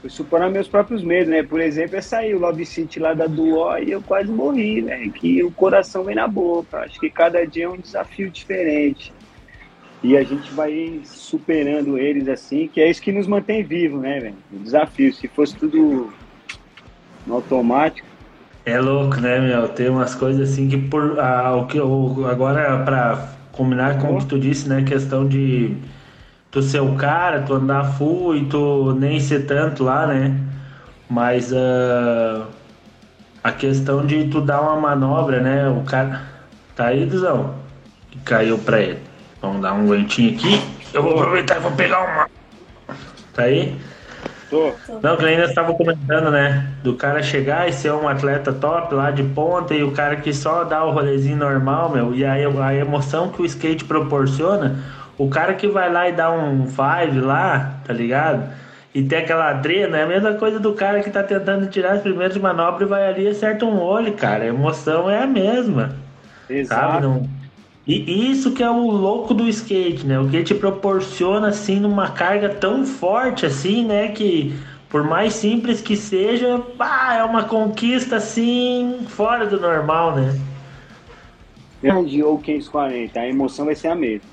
[0.01, 1.43] foi superar meus próprios medos, né?
[1.43, 5.09] Por exemplo, é sair o Love City lá da Duó e eu quase morri, né?
[5.09, 6.81] Que o coração vem na boca.
[6.81, 9.13] Acho que cada dia é um desafio diferente.
[10.03, 14.21] E a gente vai superando eles assim, que é isso que nos mantém vivos, né,
[14.21, 14.37] velho?
[14.53, 15.13] O desafio.
[15.13, 16.13] Se fosse tudo
[17.27, 18.06] no automático,
[18.67, 19.69] É louco, né, meu?
[19.69, 21.21] Tem umas coisas assim que por.
[21.21, 24.83] Ah, o que eu, agora, pra combinar com o que tu disse, né?
[24.83, 25.77] Questão de
[26.51, 30.37] tu ser o cara, tu andar full e tu nem ser tanto lá, né?
[31.09, 32.49] Mas ah,
[33.45, 35.69] a questão de tu dar uma manobra, né?
[35.69, 36.23] O cara.
[36.75, 37.55] Tá aí, Duzão?
[38.25, 38.99] Caiu pra ele.
[39.41, 40.61] Vamos dar um aguentinho aqui.
[40.93, 42.29] Eu vou aproveitar e vou pegar uma.
[43.33, 43.79] Tá aí?
[44.51, 44.73] Tô.
[45.03, 46.67] Não, que ainda estava comentando, né?
[46.83, 50.33] Do cara chegar e ser um atleta top lá de ponta e o cara que
[50.33, 54.79] só dá o rolezinho normal, meu, e aí a emoção que o skate proporciona,
[55.19, 58.45] o cara que vai lá e dá um five lá, tá ligado?
[58.95, 62.03] E tem aquela adrena, é a mesma coisa do cara que tá tentando tirar as
[62.03, 64.45] primeiras manobras e vai ali e acerta um olho, cara.
[64.45, 65.95] A emoção é a mesma
[66.47, 66.61] sabe?
[66.61, 67.01] Exato.
[67.01, 67.29] Não...
[67.87, 70.19] E isso que é o louco do skate, né?
[70.19, 74.09] O que te proporciona assim numa carga tão forte assim, né?
[74.09, 80.41] Que por mais simples que seja, pá, é uma conquista assim fora do normal, né?
[81.81, 84.29] Grande ou 540, a emoção vai ser a mesma.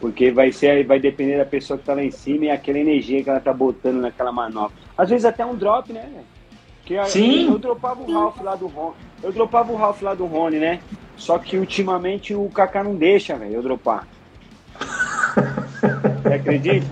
[0.00, 3.22] Porque vai ser, vai depender da pessoa que tá lá em cima e aquela energia
[3.22, 4.76] que ela tá botando naquela manobra.
[4.98, 6.24] Às vezes até um drop, né?
[6.84, 7.48] Que Sim.
[7.48, 8.96] Eu dropava o Ralph lá do Rony.
[9.22, 10.80] Eu dropava o Ralph lá do Rony, né?
[11.16, 14.06] Só que ultimamente o Kaká não deixa, velho, eu dropar.
[16.22, 16.86] Você acredita?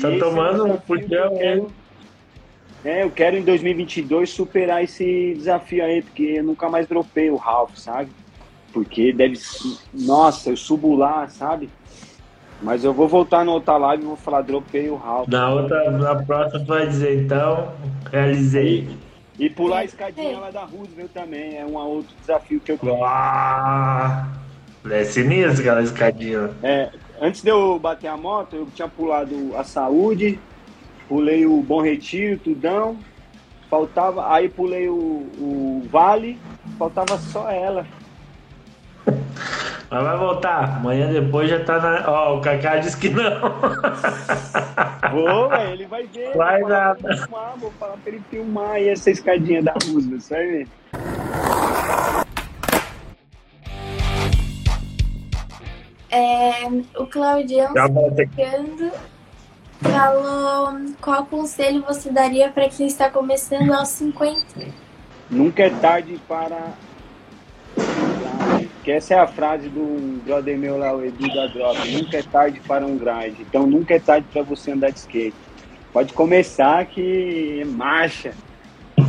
[0.00, 0.80] Tá tomando um eu
[1.38, 1.72] quero-
[2.84, 7.36] É, eu quero em 2022 superar esse desafio aí, porque eu nunca mais dropei o
[7.36, 8.10] Ralph, sabe?
[8.72, 9.38] Porque deve.
[9.92, 11.68] Nossa, eu subo lá, sabe?
[12.62, 15.28] Mas eu vou voltar na outra live e vou falar, dropei o Ralph.
[15.28, 17.72] Na outra, na próxima tu vai dizer, então,
[18.10, 18.88] realizei.
[19.40, 23.02] E pular a escadinha lá da Roosevelt também, é um outro desafio que eu quero.
[23.02, 24.28] Ah,
[24.90, 26.50] é sinistro aquela escadinha.
[26.62, 30.38] É, antes de eu bater a moto, eu tinha pulado a saúde,
[31.08, 32.98] pulei o Bom Retiro, tudão.
[33.70, 36.38] Faltava, aí pulei o, o Vale,
[36.78, 37.86] faltava só ela.
[39.90, 40.76] Mas vai voltar.
[40.76, 42.08] Amanhã depois já tá na.
[42.08, 43.40] Ó, o Kaká disse que não.
[45.10, 46.36] Vou, velho, ele vai ver.
[46.36, 50.68] Vai filmar, vou falar pra ele filmar aí essa escadinha da Roosevelt, você vai ver.
[56.10, 57.72] É, o Claudião.
[58.16, 58.92] Ficando
[59.82, 64.44] falou qual conselho você daria para quem está começando aos 50?
[65.30, 66.74] Nunca é tarde para.
[68.90, 71.88] Que essa é a frase do brother meu lá, o Edu da Drop.
[71.92, 73.38] Nunca é tarde para um grind.
[73.38, 75.34] Então nunca é tarde para você andar de skate.
[75.92, 78.32] Pode começar que marcha.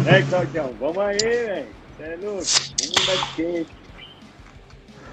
[0.08, 1.66] É, Claudião, vamos aí, velho.
[1.98, 2.44] Você é louco?
[2.44, 3.72] Vamos andar de skate.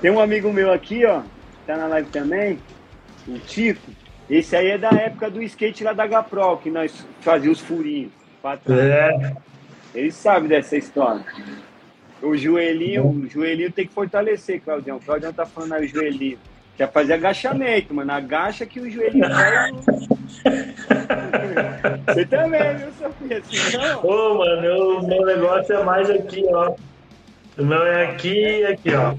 [0.02, 1.22] Tem um amigo meu aqui, ó,
[1.66, 2.59] tá na live também,
[3.26, 3.90] o Tico.
[4.28, 8.12] Esse aí é da época do skate lá da Gapro, que nós fazíamos os furinhos.
[8.68, 9.33] É.
[9.94, 11.24] Ele sabe dessa história.
[12.22, 14.96] O joelhinho, o joelhinho tem que fortalecer, Claudião.
[14.96, 16.38] O Claudião tá falando aí o joelhinho.
[16.76, 18.12] Quer fazer agachamento, mano.
[18.12, 19.70] Agacha que o joelhinho cai.
[22.07, 23.38] Você também, viu, Sofia?
[23.38, 24.04] Assim, não.
[24.04, 26.74] Ô, mano, eu- o meu negócio é mais aqui, ó.
[27.59, 29.14] O meu é aqui e aqui, ó.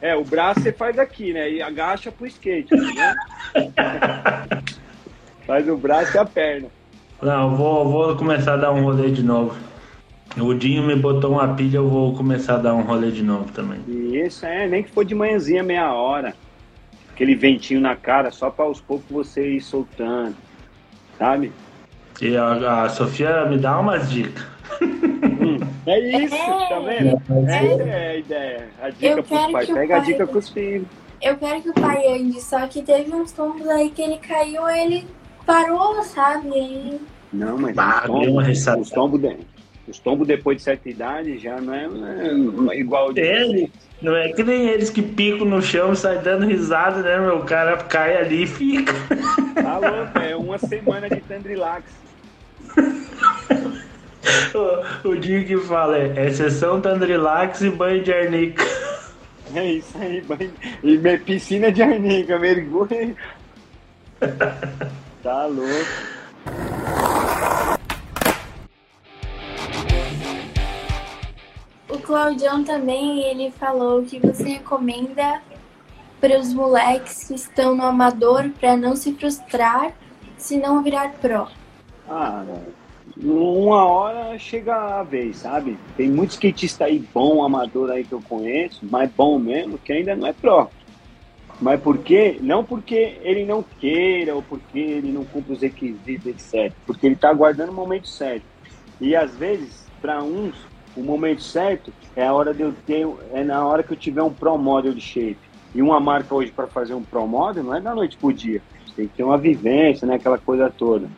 [0.00, 1.50] É, o braço você faz aqui, né?
[1.50, 3.14] E agacha pro skate, né?
[5.46, 6.68] Faz o braço e a perna.
[7.22, 9.54] Não, eu vou, vou começar a dar um rolê de novo.
[10.38, 13.52] O Dinho me botou uma pilha, eu vou começar a dar um rolê de novo
[13.52, 13.80] também.
[13.86, 16.34] E isso é, nem que for de manhãzinha, meia hora.
[17.12, 20.34] Aquele ventinho na cara, só para aos poucos você ir soltando.
[21.16, 21.52] Sabe?
[22.20, 24.44] E a, a Sofia me dá umas dicas.
[25.86, 26.68] É isso, É.
[26.68, 27.22] tá vendo?
[27.48, 27.88] É.
[27.88, 28.68] É a ideia.
[28.82, 29.66] A dica Eu pros quero pais.
[29.66, 30.86] que o Pega a pai- dica com os filhos.
[31.22, 34.68] Eu quero que o pai ande, só que teve uns tombos aí que ele caiu,
[34.68, 35.06] ele
[35.46, 37.00] parou, sabe?
[37.32, 39.20] Não, mas Bah, os tombos, os tombos,
[39.86, 43.70] os tombos depois de certa idade já não é, não é igual de Ele,
[44.00, 47.38] não é que nem eles que picam no chão e saem dando risada, né, meu?
[47.38, 48.92] O cara cai ali e fica.
[49.54, 51.84] Tá louco, é uma semana de Tandrilax.
[55.04, 58.64] O, o Dinho que fala é exceção Tandrilax e banho de arnica.
[59.54, 60.50] É isso aí, banho-
[60.82, 63.14] e piscina de arnica, mergulho.
[65.22, 66.13] Tá louco.
[72.04, 75.40] Claudião também, ele falou que você recomenda
[76.20, 79.92] para os moleques que estão no amador para não se frustrar
[80.36, 81.46] se não virar pro.
[82.08, 82.44] Ah,
[83.16, 85.78] uma hora chega a vez, sabe?
[85.96, 90.14] Tem muito skatista aí bom, amador aí que eu conheço, mas bom mesmo, que ainda
[90.14, 90.68] não é pró.
[91.60, 92.38] Mas por quê?
[92.40, 96.72] Não porque ele não queira ou porque ele não cumpre os requisitos, etc.
[96.86, 98.44] Porque ele está aguardando o momento certo.
[99.00, 100.54] E às vezes, para uns,
[100.96, 104.22] o momento certo é a hora de eu ter, é na hora que eu tiver
[104.22, 105.38] um pro model de shape.
[105.74, 108.62] E uma marca hoje para fazer um pro model não é da noite pro dia.
[108.94, 110.14] Tem que ter uma vivência, né?
[110.14, 111.08] Aquela coisa toda.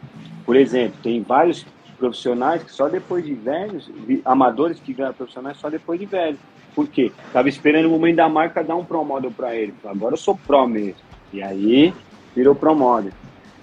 [0.46, 1.66] Por exemplo, tem vários
[1.98, 3.90] profissionais que só depois de velhos,
[4.24, 6.38] amadores que ganham profissionais só depois de velhos.
[6.74, 7.12] Por quê?
[7.32, 9.74] Tava esperando o momento da marca dar um pro model para ele.
[9.84, 11.00] Agora eu sou pro mesmo.
[11.32, 11.92] E aí
[12.34, 13.12] virou pro model.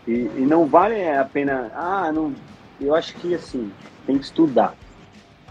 [0.07, 1.71] E, e não vale a pena.
[1.75, 2.33] Ah, não.
[2.79, 3.71] Eu acho que assim,
[4.05, 4.75] tem que estudar.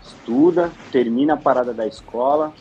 [0.04, 2.52] Estuda, termina a parada da escola.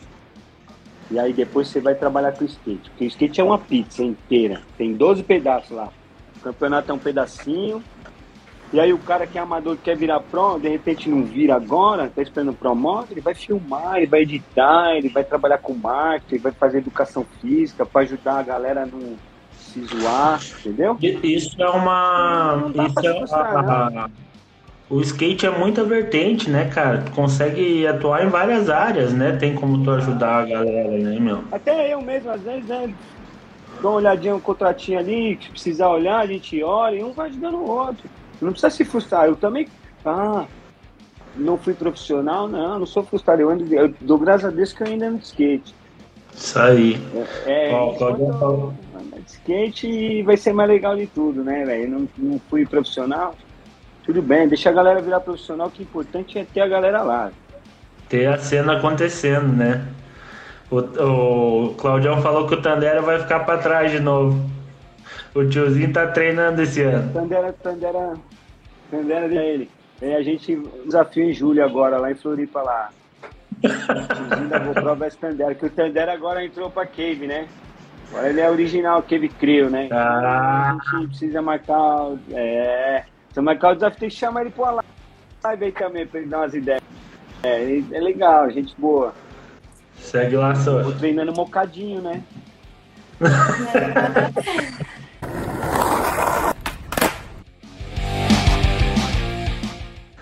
[1.10, 2.90] E aí depois você vai trabalhar com o skate.
[2.90, 4.62] Porque o skate é uma pizza inteira.
[4.78, 5.90] Tem 12 pedaços lá.
[6.38, 7.84] O campeonato é um pedacinho.
[8.74, 11.56] E aí o cara que é amador que quer virar pro, de repente não vira
[11.56, 15.58] agora, tá esperando o pro modo, ele vai filmar, ele vai editar, ele vai trabalhar
[15.58, 19.18] com marketing, ele vai fazer educação física para ajudar a galera a não
[19.58, 20.98] se zoar, entendeu?
[21.22, 22.72] Isso é uma.
[22.88, 23.12] Isso é
[23.60, 24.10] uma-
[24.92, 26.98] O skate é muita vertente, né, cara?
[26.98, 29.38] Tu consegue atuar em várias áreas, né?
[29.38, 31.46] Tem como tu ajudar a galera, né, meu?
[31.50, 32.94] Até eu mesmo, às vezes, né,
[33.82, 37.30] dou uma olhadinha, um contratinho ali, que precisar olhar, a gente olha e um vai
[37.30, 38.10] ajudando o outro.
[38.42, 39.28] Não precisa se frustrar.
[39.28, 39.66] Eu também.
[40.04, 40.46] Ah,
[41.38, 43.42] não fui profissional, não, não sou frustrado.
[43.42, 45.74] Eu, ando, eu dou graças a Deus que eu ainda ando de skate.
[46.36, 47.02] Isso aí.
[47.46, 48.74] É, é Ó, o enquanto
[49.24, 51.90] de skate vai ser mais legal de tudo, né, velho?
[51.90, 53.34] Não, não fui profissional.
[54.04, 57.32] Tudo bem, deixa a galera virar profissional, que o importante é ter a galera lá.
[58.10, 59.86] Ter a cena acontecendo, né?
[60.70, 60.78] O,
[61.70, 64.50] o Claudião falou que o Tandera vai ficar pra trás de novo.
[65.36, 67.12] O tiozinho tá treinando esse ano.
[67.14, 68.14] Tandera, Tandera,
[68.90, 69.70] Tandera de ele.
[70.02, 72.90] E a gente desafio em julho agora, lá em Floripa, lá.
[73.62, 77.48] Tiozinho da GoPro vs Tandera, que o Tandera agora entrou pra Cave, né?
[78.10, 79.88] Agora ele é original, Cave Crew, né?
[79.92, 80.76] Ah.
[80.94, 81.76] A gente precisa marcar.
[82.08, 83.04] o- É.
[83.34, 84.84] Se marcar o desafio, tem que chamar ele pra uma
[85.44, 86.82] live aí também, pra ele dar umas ideias.
[87.44, 89.14] É, é legal, gente boa.
[89.98, 90.92] Segue lá, Tô só.
[90.94, 92.24] treinando mocadinho, né?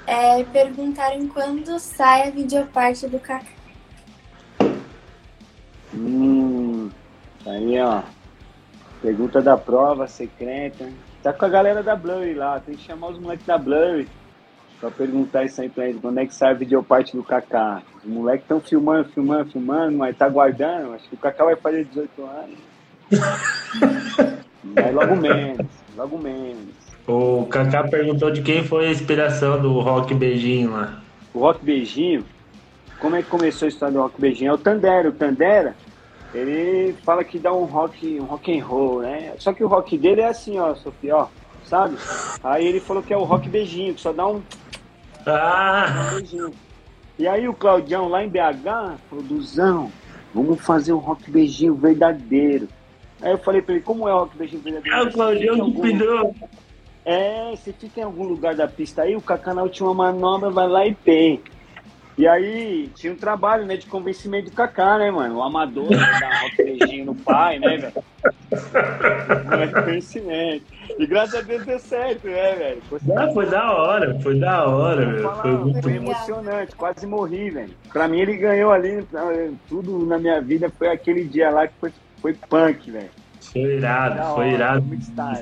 [0.05, 3.45] É, perguntaram quando sai a videoparte do Kaká.
[5.93, 6.89] Hum,
[7.45, 8.01] aí ó.
[9.01, 10.89] Pergunta da prova secreta.
[11.21, 14.08] Tá com a galera da Blurry lá, tem que chamar os moleques da Blurry.
[14.79, 17.82] pra perguntar isso aí pra eles, quando é que sai a videoparte do Kaká?
[17.97, 21.84] Os moleques estão filmando, filmando, filmando, mas tá guardando, acho que o Kaká vai fazer
[21.86, 22.58] 18 anos.
[24.63, 26.69] mas logo menos, logo menos.
[27.05, 31.01] O Kaká perguntou de quem foi a inspiração do rock beijinho lá.
[31.34, 32.23] O rock beijinho,
[32.99, 34.51] como é que começou a história do rock beijinho?
[34.51, 35.75] É o Tandera, o Tandera,
[36.33, 39.33] ele fala que dá um rock, um rock and roll, né?
[39.39, 41.27] Só que o rock dele é assim, ó, Sofia, ó,
[41.65, 41.97] sabe?
[42.43, 44.41] Aí ele falou que é o rock beijinho, que só dá um
[45.25, 46.11] Ah!
[46.13, 46.53] beijinho.
[47.17, 49.91] E aí o Claudião lá em BH falou, Duzão,
[50.33, 52.67] vamos fazer um rock beijinho verdadeiro.
[53.21, 54.97] Aí eu falei pra ele, como é o rock beijinho verdadeiro?
[54.97, 56.35] É o Claudião pediu.
[57.05, 60.67] É, você fica em algum lugar da pista aí, o Kaká na última manobra vai
[60.67, 61.41] lá e tem.
[62.19, 65.38] E aí tinha um trabalho, né, de convencimento do Kaká, né, mano?
[65.38, 67.93] O amador, né, dar um rock beijinho no pai, né, velho?
[69.53, 70.65] É conhecimento.
[70.99, 72.82] E graças a Deus deu certo, né, velho?
[72.89, 77.51] Foi Ah, foi da hora, foi da hora, falar, Foi muito foi emocionante, quase morri,
[77.51, 77.73] velho.
[77.93, 79.01] Pra mim ele ganhou ali,
[79.69, 83.10] tudo na minha vida foi aquele dia lá que foi, foi punk, velho.
[83.53, 84.86] Foi irado, Da foi hora, irado.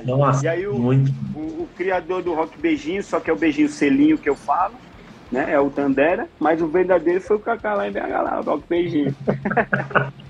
[0.06, 1.10] Nossa, E aí o- muito.
[1.34, 4.74] O, o criador do rock beijinho, só que é o beijinho selinho que eu falo,
[5.30, 5.52] né?
[5.52, 8.64] É o Tandera, mas o verdadeiro foi o Kaká lá em BH lá, o rock
[8.68, 9.14] beijinho.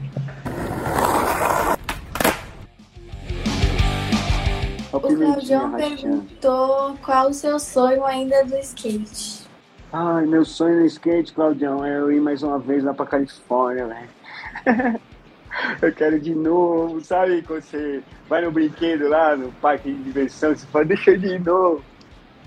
[4.91, 9.47] O Claudião perguntou qual o seu sonho ainda do skate.
[9.93, 13.87] Ai, meu sonho no skate, Claudião, é eu ir mais uma vez lá pra Califórnia,
[13.87, 15.01] velho.
[15.83, 17.43] eu quero de novo, sabe?
[17.43, 21.21] Quando você vai no brinquedo lá, no parque de diversão, você fala, deixa eu ir
[21.21, 21.83] de novo.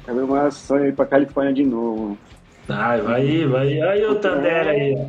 [0.08, 2.18] É meu maior sonho é ir pra Califórnia de novo.
[2.72, 3.82] Ai, vai aí, vai aí.
[3.82, 5.08] Aí o Tandera aí.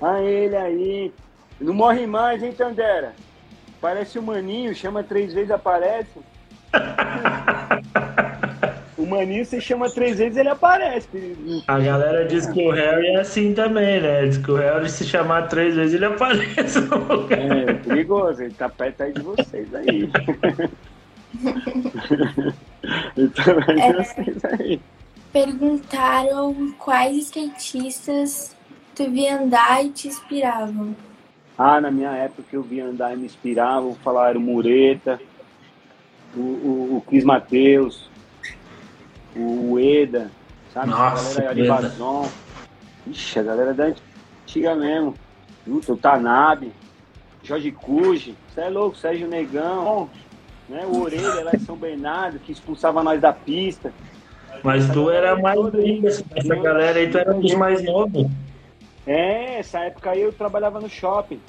[0.00, 1.12] Ah, ele aí.
[1.60, 3.12] Não morre mais, hein, Tandera?
[3.80, 6.18] Parece o Maninho, chama três vezes, aparece.
[8.96, 11.36] o Maninho, você chama três vezes, ele aparece.
[11.66, 14.26] A galera diz que o Harry é assim também, né?
[14.26, 17.38] Diz que o Harry, se chamar três vezes, ele aparece lugar.
[17.38, 20.10] É, perigoso, ele tá perto aí de vocês aí.
[23.16, 24.80] ele tá perto de vocês aí.
[25.32, 28.54] Perguntaram quais skatistas
[28.94, 30.94] tu via andar e te inspiravam.
[31.56, 34.42] Ah, na minha época que eu vi andar e me inspirava, vou falar era o
[34.42, 35.20] Mureta,
[36.36, 38.10] o, o, o Cris Mateus,
[39.34, 40.30] o Eda,
[40.72, 40.90] sabe?
[40.90, 41.74] Nossa, a galera.
[41.74, 42.28] Aribazon.
[43.06, 43.92] Ixi, a galera da
[44.44, 45.14] antiga mesmo.
[45.64, 46.72] Puta, o Tanabe,
[47.42, 50.10] Jorge Cuji, você é louco, Sérgio Negão,
[50.68, 50.84] né?
[50.86, 53.92] O Orelha lá em São Bernardo, que expulsava nós da pista.
[54.62, 58.26] Mas tu era mais lindo, essa galera aí, tu era um dos mais novos.
[59.06, 61.40] É, essa época aí eu trabalhava no shopping.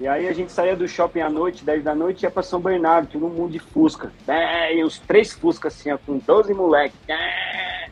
[0.00, 2.60] E aí a gente saía do shopping à noite, 10 da noite, ia pra São
[2.60, 4.12] Bernardo, todo mundo de Fusca.
[4.28, 6.96] É, e uns três Fusca assim, ó, com 12 moleques.
[7.08, 7.88] É.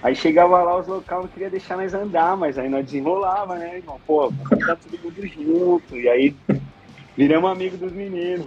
[0.00, 3.78] Aí chegava lá, os locais não queriam deixar nós andar, mas aí nós desenrolava, né,
[3.78, 3.98] irmão?
[4.06, 5.96] Pô, andar todo mundo junto.
[5.96, 6.36] E aí
[7.16, 8.46] viramos amigo dos meninos.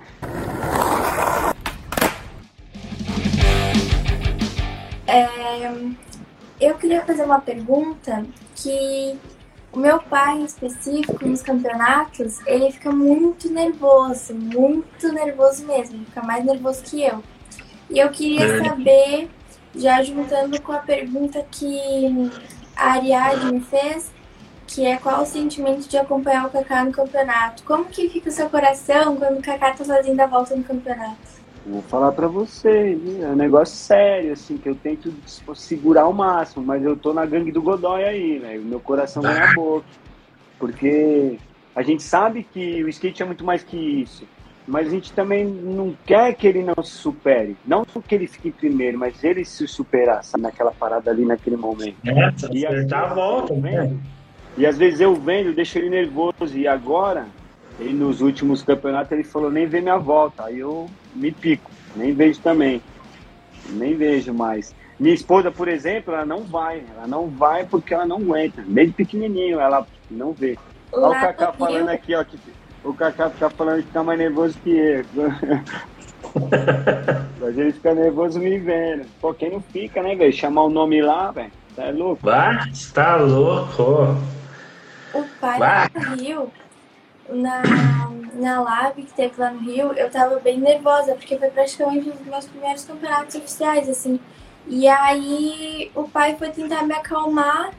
[5.08, 5.72] É,
[6.60, 9.18] eu queria fazer uma pergunta que
[9.72, 16.22] o meu pai, em específico, nos campeonatos, ele fica muito nervoso, muito nervoso mesmo, fica
[16.22, 17.24] mais nervoso que eu.
[17.90, 19.30] E eu queria saber,
[19.76, 22.32] já juntando com a pergunta que
[22.76, 24.12] a Ariadne fez,
[24.68, 27.64] que é qual o sentimento de acompanhar o Kaká no campeonato?
[27.64, 31.37] Como que fica o seu coração quando o Kaká tá fazendo a volta no campeonato?
[31.68, 33.26] Vou falar pra você, viu?
[33.26, 35.14] é um negócio sério, assim, que eu tento
[35.54, 38.64] segurar ao máximo, mas eu tô na gangue do Godoy aí, velho.
[38.64, 39.86] Meu coração vai na boca.
[40.58, 41.38] Porque
[41.76, 44.24] a gente sabe que o skate é muito mais que isso.
[44.66, 47.56] Mas a gente também não quer que ele não se supere.
[47.66, 51.56] Não que ele fique em primeiro, mas ele se superar, sabe, naquela parada ali, naquele
[51.56, 51.96] momento.
[52.06, 52.12] É,
[52.52, 53.94] E às acertar a volta, né?
[54.58, 56.58] E às vezes eu vendo, deixo ele nervoso.
[56.58, 57.28] E agora,
[57.80, 60.46] ele nos últimos campeonatos, ele falou, nem vê minha volta.
[60.46, 62.82] Aí eu me pico, nem vejo também.
[63.70, 64.74] Nem vejo mais.
[65.00, 66.84] Minha esposa, por exemplo, ela não vai.
[66.96, 68.64] Ela não vai porque ela não aguenta.
[68.66, 70.58] Desde pequenininho, ela não vê.
[70.92, 72.24] Olha o Kaká falando aqui, ó.
[72.24, 72.40] Que
[72.84, 75.06] o Kaká fica falando que tá mais nervoso que eu.
[77.40, 79.06] Mas ele fica nervoso me vendo.
[79.22, 80.34] Pô, quem não fica, né, velho?
[80.34, 81.52] Chamar o nome lá, velho.
[81.76, 82.26] Tá louco?
[82.26, 84.18] Vai, está louco.
[85.14, 85.88] O pai Vai.
[85.94, 86.52] no Rio,
[87.30, 87.62] na,
[88.34, 92.14] na Lab que teve lá no Rio, eu tava bem nervosa, porque foi praticamente um
[92.14, 94.20] dos meus primeiros campeonatos oficiais, assim.
[94.68, 97.72] E aí o pai foi tentar me acalmar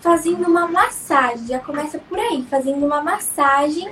[0.00, 1.46] fazendo uma massagem.
[1.46, 3.88] Já começa por aí, fazendo uma massagem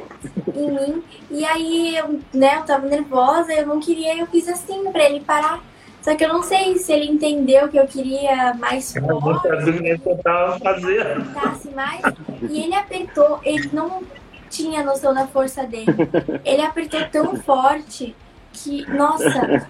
[0.54, 1.02] em mim.
[1.30, 5.20] E aí eu, né, eu tava nervosa, eu não queria, eu fiz assim pra ele
[5.20, 5.60] parar.
[6.02, 9.46] Só que eu não sei se ele entendeu que eu queria mais Eu não forte,
[9.46, 11.00] sabia o que eu tava fazendo.
[11.02, 12.00] apertasse mais.
[12.48, 14.02] E ele apertou, ele não
[14.50, 15.86] tinha noção da força dele.
[16.44, 18.14] Ele apertou tão forte
[18.52, 19.66] que, nossa,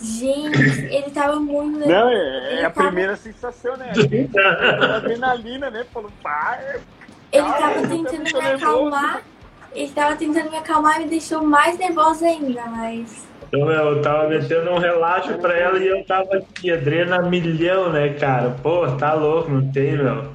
[0.00, 3.92] gente, ele tava muito Não, é, é a tava- primeira sensação, né?
[4.84, 5.84] A adrenalina, né?
[5.92, 6.80] Falou, pai.
[7.32, 9.22] Ele tava tentando me acalmar.
[9.74, 13.26] Ele tava tentando me acalmar e me deixou mais nervosa ainda, mas.
[13.48, 17.90] Então, meu, eu tava metendo um relaxo pra ela e eu tava aqui, adrena milhão,
[17.90, 18.50] né, cara?
[18.62, 20.30] Pô, tá louco, não tem, meu.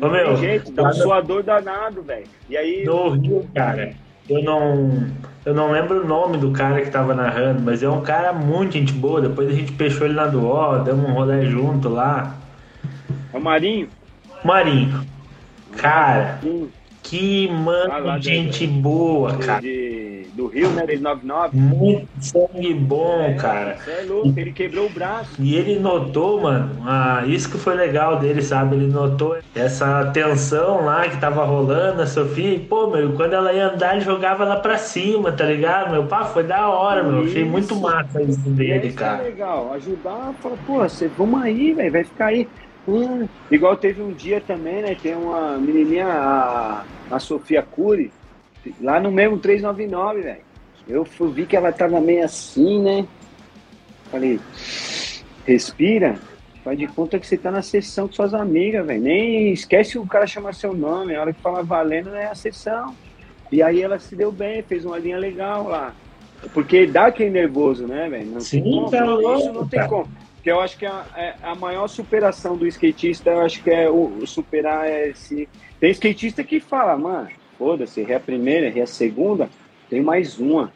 [0.00, 0.36] Ô, Não meu,
[0.72, 2.26] dá lá um suador danado, velho.
[2.48, 3.92] E aí, no Rio, cara,
[4.28, 5.08] eu não.
[5.44, 8.72] Eu não lembro o nome do cara que tava narrando, mas é um cara muito
[8.74, 9.20] gente boa.
[9.22, 12.34] Depois a gente fechou ele na do ó, damos um rolê junto lá.
[13.32, 13.88] é o Marinho.
[14.44, 15.06] Marinho.
[15.76, 16.68] Cara, Hum,
[17.10, 19.60] que mano Ah, gente boa, cara.
[19.60, 20.86] de, do Rio, né?
[20.86, 21.56] Dele 99.
[21.56, 23.76] Muito sangue bom, cara.
[23.78, 25.42] Você é louco, ele quebrou o braço.
[25.42, 28.76] E ele notou, mano, ah, isso que foi legal dele, sabe?
[28.76, 33.52] Ele notou essa tensão lá que tava rolando, a Sofia, e, pô, meu, quando ela
[33.52, 35.90] ia andar, ele jogava ela pra cima, tá ligado?
[35.90, 37.24] Meu, pá, foi da hora, meu.
[37.24, 37.50] Achei Isso.
[37.50, 39.22] muito massa isso é dele, isso é cara.
[39.24, 42.48] legal, ajudar, fala, pô, você, vamos aí, velho, vai ficar aí.
[42.86, 43.28] Hum.
[43.50, 44.94] Igual teve um dia também, né?
[44.94, 48.12] Tem uma menininha, a, a Sofia Cury,
[48.80, 50.40] lá no mesmo 399, velho.
[50.88, 53.06] Eu fui, vi que ela tava meio assim, né?
[54.10, 54.40] Falei,
[55.46, 56.18] respira,
[56.64, 59.00] faz de conta que você tá na sessão com suas amigas, velho.
[59.00, 62.94] Nem esquece o cara chamar seu nome, a hora que fala valendo é a sessão.
[63.52, 65.94] E aí ela se deu bem, fez uma linha legal lá.
[66.54, 68.26] Porque dá aquele nervoso, né, velho?
[68.26, 69.90] Não Sim, tem como, tá isso louco, não tem cara.
[69.90, 70.08] como.
[70.40, 73.90] Porque eu acho que a, é- a maior superação do skatista, eu acho que é
[73.90, 75.46] o, o superar esse.
[75.78, 77.28] Tem skatista que fala, mano,
[77.58, 79.50] foda-se, errei a primeira, errei a segunda,
[79.90, 80.72] tem mais uma.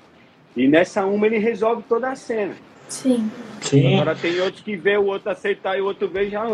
[0.55, 2.55] E nessa uma ele resolve toda a cena.
[2.91, 3.31] Sim.
[3.63, 3.95] Sim.
[3.95, 6.45] Agora tem outros que vê o outro aceitar e o outro vê e já.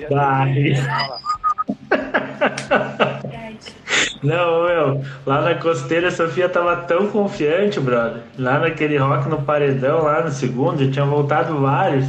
[0.00, 0.54] já Vai.
[4.26, 8.22] Não, meu, lá na costeira a Sofia tava tão confiante, brother.
[8.38, 12.06] Lá naquele rock no paredão, lá no segundo, já tinha voltado vários.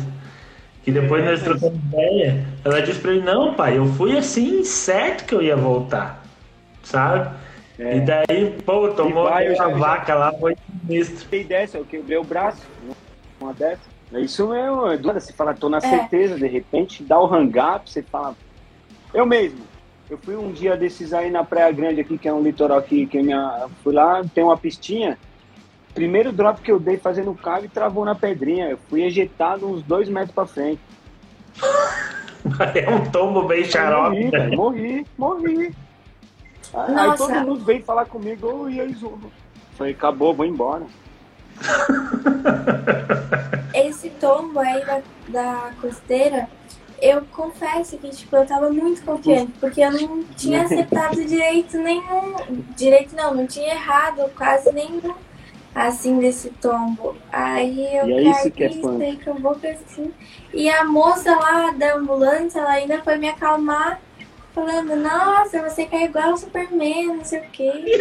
[0.83, 2.45] Que depois É, nós mas- trocamos ideia.
[2.63, 6.23] Ela disse pra mim, não, pai, eu fui assim, certo que eu ia voltar.
[6.83, 7.29] Sabe?
[7.77, 7.97] É.
[7.97, 10.55] E daí, pô, tomou E vai, eu aquela já- já- vaca lá, foi
[10.87, 11.27] sinistro.
[11.29, 12.61] Tem dessa, eu quebrei o braço,
[13.39, 13.81] uma dessa.
[14.13, 15.19] É isso mesmo, Eduardo.
[15.19, 18.33] Você fala, tô na certeza, de repente dá o hang up, você fala.
[19.13, 19.59] Eu mesmo.
[20.09, 23.05] Eu fui um dia desses aí na Praia Grande aqui, que é um litoral aqui,
[23.05, 23.67] que minha.
[23.83, 25.17] Fui lá, tem uma pistinha.
[25.93, 28.69] Primeiro drop que eu dei fazendo cave travou na pedrinha.
[28.69, 30.81] Eu fui ejetado uns dois metros pra frente.
[32.75, 34.23] É um tombo bem xarope.
[34.23, 34.49] morri, né?
[34.55, 35.75] morri, morri.
[36.73, 39.27] Aí, todo mundo veio falar comigo, ô, e aí, Zuba?
[39.73, 40.83] Falei, acabou, vou embora.
[43.73, 46.47] Esse tombo aí da, da costeira,
[47.01, 52.35] eu confesso que, tipo, eu tava muito confiante, porque eu não tinha acertado direito nenhum.
[52.75, 55.13] Direito não, não tinha errado quase nenhum
[55.75, 57.15] assim desse tombo.
[57.31, 60.11] Aí eu E é que é caí, saí com a boca assim.
[60.53, 64.01] E a moça lá da ambulância, ela ainda foi me acalmar.
[64.55, 67.99] Falando, nossa, você caiu igual o Superman, não sei o quê.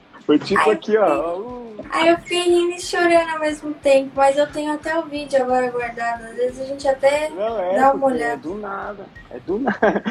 [0.26, 1.36] Foi tipo aqui, ó.
[1.38, 5.02] uh, Aí eu fiquei rindo e chorando ao mesmo tempo, mas eu tenho até o
[5.02, 6.24] vídeo agora guardado.
[6.24, 8.32] Às vezes a gente até Não, é, dá uma olhada.
[8.32, 9.06] é do nada.
[9.30, 10.02] É do nada.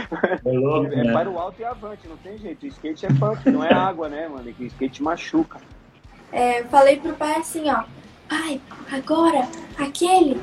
[0.45, 1.11] É louco, É né?
[1.11, 2.63] para o alto e avante, não tem jeito.
[2.63, 4.51] O skate é punk, não é água, né, mano?
[4.53, 5.59] Que skate machuca.
[6.31, 7.83] É, falei pro pai assim, ó.
[8.29, 8.59] Pai,
[8.91, 9.47] agora,
[9.77, 10.39] aquele,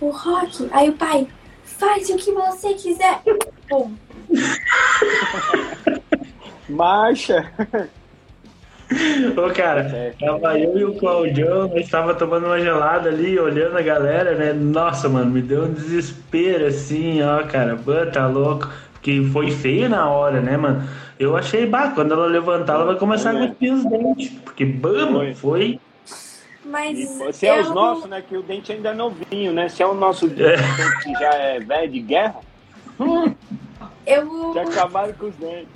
[0.00, 0.68] o rock.
[0.70, 1.26] Aí o pai,
[1.64, 3.22] faz o que você quiser.
[3.70, 3.94] Pum.
[6.68, 7.50] Marcha!
[9.36, 10.12] Ô, cara, É.
[10.20, 14.52] tava eu e o Claudião, nós tava tomando uma gelada ali, olhando a galera, né?
[14.52, 17.76] Nossa, mano, me deu um desespero assim, ó, cara.
[17.76, 18.68] Pô, tá louco.
[18.94, 20.86] Porque foi feio na hora, né, mano?
[21.18, 23.48] Eu achei, bah, quando ela levantar, ela vai começar a né?
[23.48, 24.30] cuspir os dentes.
[24.44, 25.34] Porque, bama, Foi.
[25.34, 25.80] foi.
[26.64, 28.22] Mas E se é eu os nossos, né?
[28.26, 29.68] Que o dente ainda é novinho, né?
[29.68, 30.62] Se é o nosso dente
[31.02, 32.36] que já é velho de guerra,
[34.06, 35.68] Eu, já acabaram com os dentes.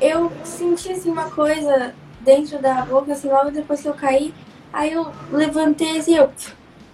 [0.00, 1.94] eu senti assim, uma coisa
[2.26, 4.34] dentro da boca, assim, logo depois que eu caí.
[4.72, 6.30] Aí eu levantei assim, eu.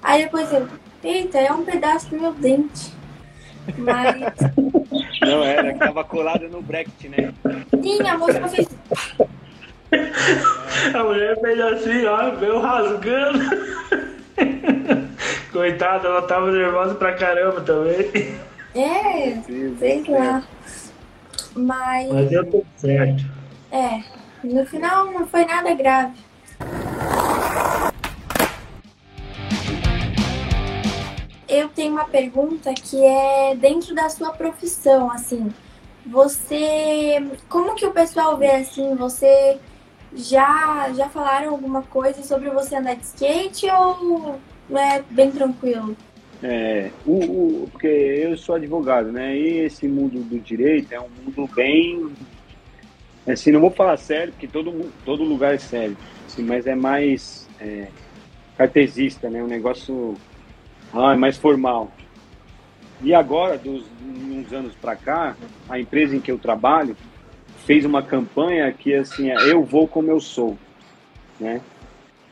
[0.02, 0.68] Aí depois eu,
[1.02, 2.92] eita, é um pedaço do meu dente.
[3.78, 4.14] Mas
[5.22, 7.32] Não era, que tava colado no bracket, né?
[7.82, 8.68] sim, a moça fez.
[10.94, 13.40] A mulher fez assim, ó, veio rasgando.
[15.52, 18.34] Coitada, ela tava nervosa pra caramba também.
[18.74, 19.38] É,
[19.78, 20.42] sei lá.
[21.54, 23.22] Mas, Mas deu tudo certo.
[23.70, 24.02] é,
[24.44, 26.14] no final não foi nada grave.
[31.52, 35.52] eu tenho uma pergunta que é dentro da sua profissão, assim.
[36.06, 38.94] Você, como que o pessoal vê assim?
[38.94, 39.58] Você
[40.14, 44.38] já já falaram alguma coisa sobre você andar de skate ou
[44.70, 45.94] é bem tranquilo?
[46.42, 49.36] É, o, o, porque eu sou advogado, né?
[49.36, 52.10] E esse mundo do direito é um mundo bem.
[53.26, 55.96] Assim, não vou falar sério, porque todo, todo lugar é sério,
[56.26, 57.86] assim, mas é mais é,
[58.56, 59.42] cartesista, né?
[59.42, 60.14] Um negócio
[60.92, 61.90] ah, é mais formal.
[63.00, 65.36] E agora, dos uns anos para cá,
[65.68, 66.96] a empresa em que eu trabalho
[67.64, 70.58] fez uma campanha que assim, é, eu vou como eu sou,
[71.38, 71.60] né?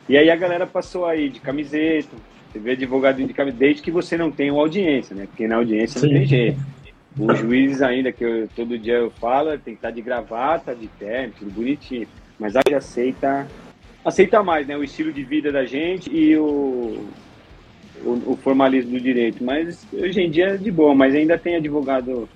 [0.09, 2.09] E aí a galera passou aí de camiseta,
[2.51, 5.25] você vê advogado de camiseta, desde que você não tenha audiência, né?
[5.25, 6.07] Porque na audiência Sim.
[6.07, 6.59] não tem jeito.
[7.19, 10.87] Os juízes ainda, que eu, todo dia eu falo, tem que estar de gravata, de
[10.87, 12.07] terno, tudo bonitinho.
[12.39, 13.47] Mas aí aceita,
[14.03, 14.77] aceita mais, né?
[14.77, 17.05] O estilo de vida da gente e o,
[18.03, 19.43] o, o, formalismo do direito.
[19.43, 22.29] Mas hoje em dia é de boa, mas ainda tem advogado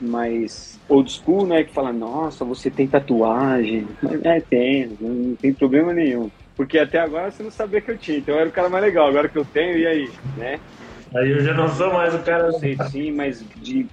[0.00, 1.62] mais old school, né?
[1.62, 3.86] Que fala, nossa, você tem tatuagem.
[4.02, 6.28] Mas, é, tem, não tem problema nenhum.
[6.56, 8.84] Porque até agora você não sabia que eu tinha, então eu era o cara mais
[8.84, 9.06] legal.
[9.06, 10.58] Agora que eu tenho, e aí, né?
[11.14, 12.76] Aí eu já não sou mais o cara assim.
[12.90, 13.86] Sim, mas de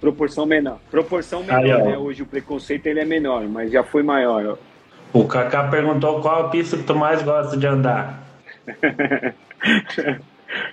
[0.00, 0.78] proporção menor.
[0.90, 1.98] Proporção menor, aí, né?
[1.98, 4.58] Hoje o preconceito ele é menor, mas já foi maior.
[5.12, 8.22] O Kaká perguntou qual a pista que tu mais gosta de andar.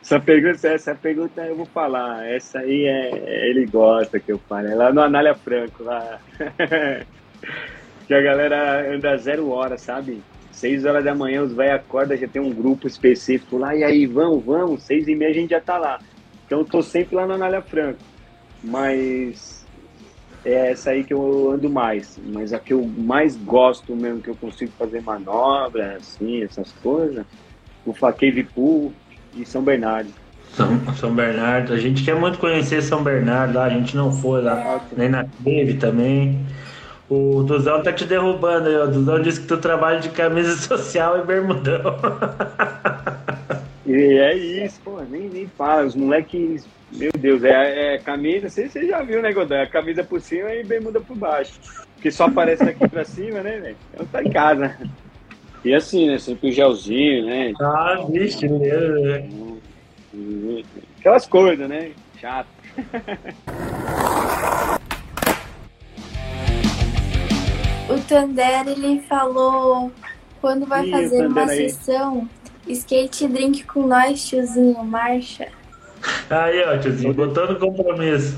[0.02, 2.28] Essa pergunta, essa pergunta eu vou falar.
[2.28, 4.72] Essa aí é, ele gosta que eu fale.
[4.72, 6.20] É lá no Anália Franco, lá.
[8.08, 10.22] que a galera anda zero hora, sabe?
[10.52, 14.06] Seis horas da manhã os velhos acordam, já tem um grupo específico lá, e aí,
[14.06, 16.00] vamos, vamos, seis e meia a gente já tá lá.
[16.46, 18.00] Então eu tô sempre lá no Anália Franco.
[18.64, 19.66] Mas
[20.44, 22.20] é essa aí que eu ando mais.
[22.34, 27.26] Mas a que eu mais gosto mesmo, que eu consigo fazer manobra, assim, essas coisas,
[27.86, 28.94] o Cave Pool,
[29.36, 30.10] e São Bernardo.
[30.54, 34.42] São, São Bernardo, a gente quer muito conhecer São Bernardo lá, a gente não foi
[34.42, 36.46] lá, nem na Cave também.
[37.12, 38.86] O Duzão tá te derrubando aí, ó.
[38.86, 42.00] O Duzão disse que tu trabalha de camisa social e bermudão.
[43.86, 45.86] E é isso, pô, nem, nem fala.
[45.86, 49.58] Os moleques, meu Deus, é, é camisa, você, você já viu, né, Godão?
[49.58, 51.52] É camisa por cima e bermuda por baixo.
[51.96, 53.78] Porque só aparece daqui pra cima, né, velho?
[53.94, 54.78] Então tá em casa.
[55.66, 56.18] E assim, né?
[56.18, 57.52] Sempre o gelzinho, né?
[57.60, 59.30] Ah, vixe, né?
[60.98, 61.92] Aquelas coisas, né?
[62.22, 62.48] Chato.
[67.96, 69.92] o Tander, ele falou
[70.40, 71.70] quando vai Ih, fazer uma aí.
[71.70, 72.28] sessão
[72.68, 75.48] skate drink com nós, tiozinho, marcha.
[76.30, 78.38] Aí, ó, tiozinho, botando compromisso.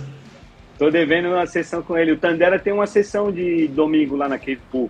[0.78, 2.12] Tô devendo uma sessão com ele.
[2.12, 4.90] O Tandera tem uma sessão de domingo lá naquele Pool.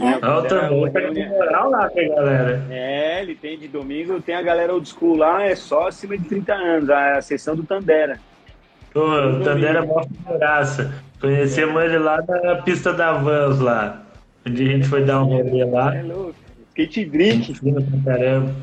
[0.00, 2.66] É, o Tandera tem moral lá com a galera.
[2.70, 6.24] É, ele tem de domingo, tem a galera old school lá, é só acima de
[6.24, 8.18] 30 anos, a sessão do Tandera.
[8.92, 10.92] Pô, o Tandera é mó figuraça.
[11.20, 14.02] Conhecemos ele lá na pista da Vans lá.
[14.46, 15.94] Onde a gente foi dar um rolê lá.
[15.94, 16.34] É louco.
[16.70, 17.60] Skate drink.
[18.04, 18.54] Caramba.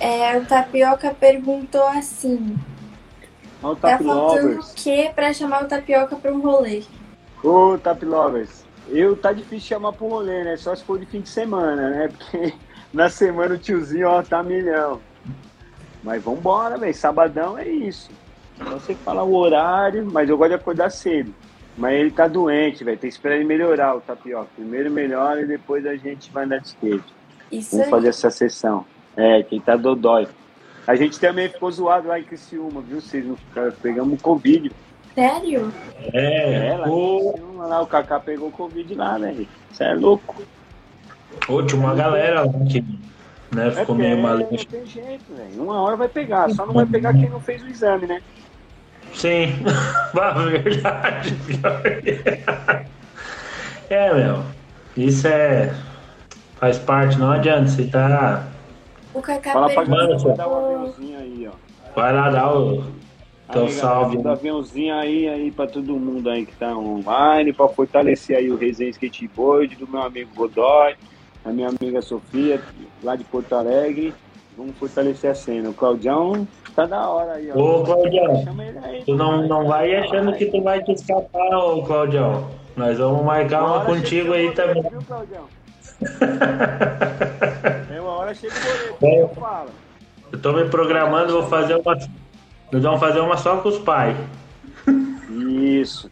[0.00, 2.56] É, o Tapioca perguntou assim:
[3.62, 6.82] Olha o tá faltando o que pra chamar o Tapioca pra um rolê?
[7.42, 10.56] Ô, Tap Lovers, eu tá difícil chamar pra um rolê, né?
[10.56, 12.08] Só se for de fim de semana, né?
[12.08, 12.54] Porque
[12.94, 15.00] na semana o tiozinho, ó, tá milhão.
[16.04, 16.94] Mas vambora, velho.
[16.94, 18.10] Sabadão é isso.
[18.58, 21.34] Só você falar o horário, mas eu gosto de acordar cedo.
[21.76, 22.98] Mas ele tá doente, velho.
[22.98, 24.48] Tem que esperar ele melhorar o tapioca.
[24.54, 27.14] Primeiro melhora e depois a gente vai andar de skate.
[27.50, 27.90] Isso Vamos aí.
[27.90, 28.84] fazer essa sessão.
[29.16, 30.28] É, quem tá dodói.
[30.86, 33.00] A gente também ficou zoado lá em Criciúma, viu?
[33.00, 34.70] Vocês não ficaram, pegamos Covid.
[35.14, 35.72] Sério?
[36.12, 37.56] É, é lá, o...
[37.56, 39.46] lá o Kaká pegou Covid lá, né?
[39.72, 40.42] Isso é louco.
[41.48, 42.84] Ô, tinha uma galera lá que
[43.54, 44.54] né, ficou é meio maluco.
[44.54, 45.62] Não tem jeito, velho.
[45.62, 48.22] Uma hora vai pegar, só não vai pegar quem não fez o exame, né?
[49.12, 49.54] Sim,
[50.62, 51.36] verdade.
[53.88, 54.42] é, meu.
[54.96, 55.74] Isso é.
[56.56, 57.68] Faz parte, não adianta.
[57.68, 58.48] Você tá
[59.14, 61.52] o Kaká Fala pra galera dar um aviãozinho aí, ó.
[61.94, 62.84] Vai lá dar o
[63.52, 64.18] teu salve.
[64.18, 68.56] Um aviãozinho aí, aí pra todo mundo aí que tá online, pra fortalecer aí o
[68.56, 70.96] Resenha Skateboard, do meu amigo Godoy,
[71.44, 72.60] da minha amiga Sofia,
[73.02, 74.14] lá de Porto Alegre.
[74.56, 75.70] Vamos fortalecer a cena.
[75.70, 77.58] O Claudião tá da hora aí, ó.
[77.58, 78.44] Ô, Claudião,
[79.04, 82.48] tu não, não vai achando que tu vai te escapar, ô, Claudião.
[82.76, 84.82] Nós vamos marcar uma contigo aí também.
[84.82, 85.44] Viu, Claudião?
[87.94, 89.70] é uma hora chega o boleto, eu falo.
[90.32, 91.96] Eu tô me programando, vou fazer uma.
[92.72, 94.16] Nós vamos fazer uma só com os pais.
[95.30, 96.10] Isso.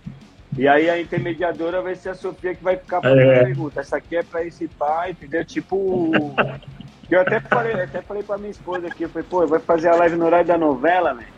[0.56, 3.44] E aí a intermediadora vai ser a Sofia que vai ficar fazendo é.
[3.44, 3.80] pergunta.
[3.80, 5.44] Essa aqui é pra esse pai, entendeu?
[5.44, 6.12] Tipo
[7.10, 9.96] Eu até falei, até falei pra minha esposa aqui, eu falei, pô, vai fazer a
[9.96, 11.32] live no horário da novela, velho.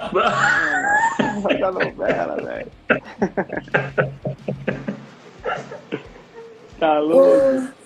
[1.60, 2.70] da novela, velho.
[6.78, 7.80] tá louco.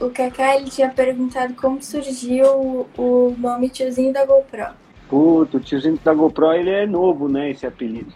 [0.00, 4.87] O Kaká ele tinha perguntado como surgiu o, o nome tiozinho da GoPro.
[5.08, 7.50] Puto, o tiozinho da GoPro ele é novo, né?
[7.50, 8.12] Esse apelido.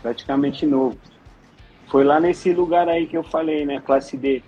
[0.00, 0.96] Praticamente novo.
[1.88, 3.80] Foi lá nesse lugar aí que eu falei, né?
[3.84, 4.42] Classe D.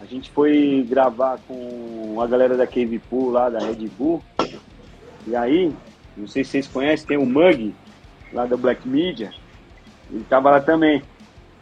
[0.00, 4.22] A gente foi gravar com a galera da Cave Pool lá, da Red Bull.
[5.26, 5.72] E aí,
[6.16, 7.74] não sei se vocês conhecem, tem o Mug,
[8.32, 9.30] lá da Black Media.
[10.10, 11.02] Ele tava lá também,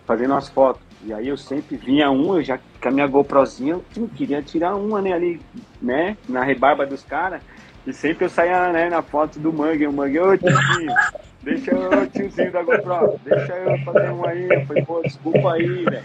[0.07, 0.83] fazendo as fotos.
[1.05, 4.75] E aí eu sempre vinha um, eu já com a minha GoProzinha, eu queria tirar
[4.75, 5.41] uma, né, ali,
[5.81, 7.43] né, na rebarba dos caras.
[7.89, 10.95] E sempre eu saía, né, na foto do Mug, o Mug, ô tiozinho,
[11.43, 14.47] deixa eu, tiozinho da GoPro, deixa eu fazer um aí.
[14.47, 16.03] Eu falei, pô, desculpa aí, velho.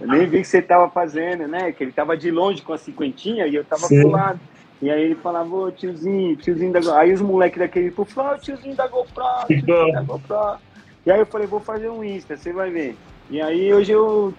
[0.00, 2.72] Eu nem vi o que você tava fazendo, né, que ele tava de longe com
[2.72, 4.02] a cinquentinha e eu tava Sim.
[4.02, 4.38] pro lado.
[4.80, 6.94] E aí ele falava, ô tiozinho, tiozinho da GoPro.
[6.94, 10.60] Aí os moleques daquele, falaram, ô tiozinho da GoPro, tiozinho da GoPro.
[11.04, 12.96] E aí eu falei, vou fazer um Insta, você vai ver.
[13.28, 14.32] E aí hoje eu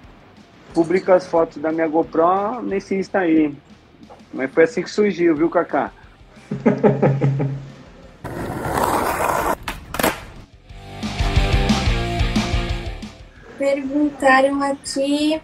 [0.73, 3.53] publico as fotos da minha GoPro nesse Insta aí.
[4.33, 5.91] Mas foi assim que surgiu, viu, Kaká?
[13.57, 15.41] Perguntaram aqui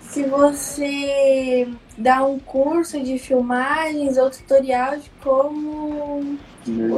[0.00, 1.68] se você
[1.98, 6.38] dá um curso de filmagens ou tutorial de como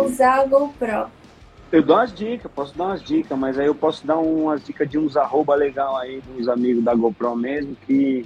[0.05, 1.07] usar a GoPro.
[1.73, 4.89] Eu dou umas dicas, posso dar umas dicas, mas aí eu posso dar umas dicas
[4.89, 8.25] de uns arroba legal aí, dos amigos da GoPro mesmo, que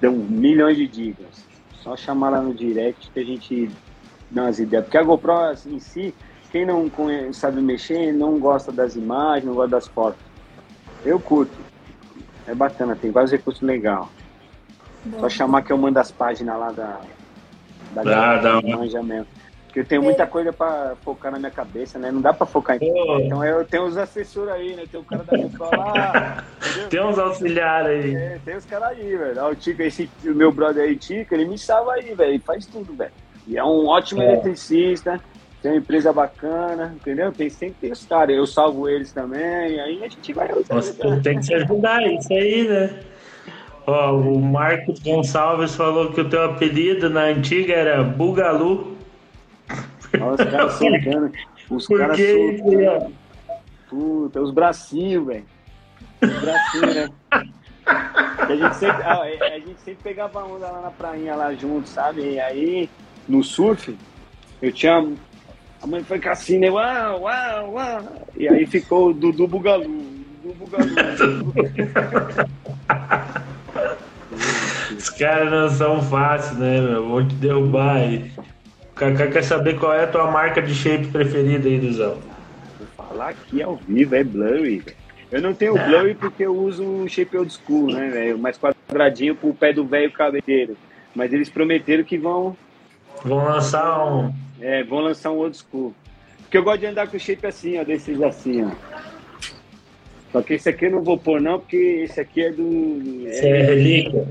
[0.00, 1.44] dão milhões de dicas.
[1.82, 3.70] Só chamar lá no direct que a gente
[4.30, 4.84] umas ideias.
[4.84, 6.14] Porque a GoPro assim, em si,
[6.50, 10.20] quem não conhece, sabe mexer, não gosta das imagens, não gosta das fotos.
[11.04, 11.52] Eu curto.
[12.46, 14.06] É bacana, tem vários recursos legais.
[15.20, 17.00] Só chamar que eu mando as páginas lá da,
[17.92, 19.26] da uma- manja mesmo.
[19.66, 22.10] Porque eu tenho muita coisa pra focar na minha cabeça, né?
[22.12, 23.18] Não dá pra focar em Pô.
[23.18, 24.84] Então eu tenho os assessores aí, né?
[24.88, 26.44] Tem o cara da GoPro lá?
[26.88, 28.14] Tem uns auxiliares aí.
[28.14, 29.44] É, tem os caras aí, velho.
[29.46, 32.30] O Tico, esse o meu brother aí, Tico, ele me salva aí, velho.
[32.34, 33.10] Ele faz tudo, velho.
[33.46, 34.32] E é um ótimo É.
[34.32, 35.20] eletricista,
[35.62, 37.32] tem uma empresa bacana, entendeu?
[37.32, 38.36] Tem sempre tem os caras.
[38.36, 39.40] Eu salvo eles também,
[39.72, 40.48] e aí a gente vai.
[40.70, 41.20] Nossa, né?
[41.22, 43.00] tem que se ajudar, isso aí, né?
[43.86, 48.96] Ó, o Marcos Gonçalves falou que o teu apelido na antiga era Bugalu.
[50.20, 51.32] Ó, os caras soltando.
[51.70, 53.14] Os caras soltando.
[53.88, 55.44] Puta, os bracinhos, velho.
[56.22, 57.08] Os bracinhos, né?
[57.86, 62.22] A, gente sempre, ah, a gente sempre pegava onda lá na prainha lá junto, sabe?
[62.22, 62.88] E aí,
[63.28, 63.96] no surf,
[64.60, 65.06] eu tinha.
[65.82, 66.70] A mãe foi assim, né?
[66.70, 68.26] Uau, uau, uau.
[68.36, 69.84] E aí ficou o Dudu Bugalu.
[70.42, 70.90] Dudu Bugalu.
[74.96, 77.06] Os caras não são fáceis, né, meu?
[77.08, 78.32] Vou te derrubar aí.
[78.90, 82.18] O Kaká quer saber qual é a tua marca de shape preferida aí, Duzão.
[82.78, 84.82] Vou falar aqui ao vivo, é blurry.
[85.30, 88.38] Eu não tenho blurry porque eu uso um shape old school, né, velho?
[88.38, 90.76] Mais quadradinho pro pé do velho cabeleiro.
[91.14, 92.56] Mas eles prometeram que vão,
[93.24, 94.32] Vão lançar um.
[94.60, 95.94] é, vão lançar um old school.
[96.42, 98.70] Porque eu gosto de andar com o shape assim, ó, desses assim, ó.
[100.32, 103.00] Só que esse aqui eu não vou pôr não, porque esse aqui é do...
[103.28, 104.26] Isso é relíquia.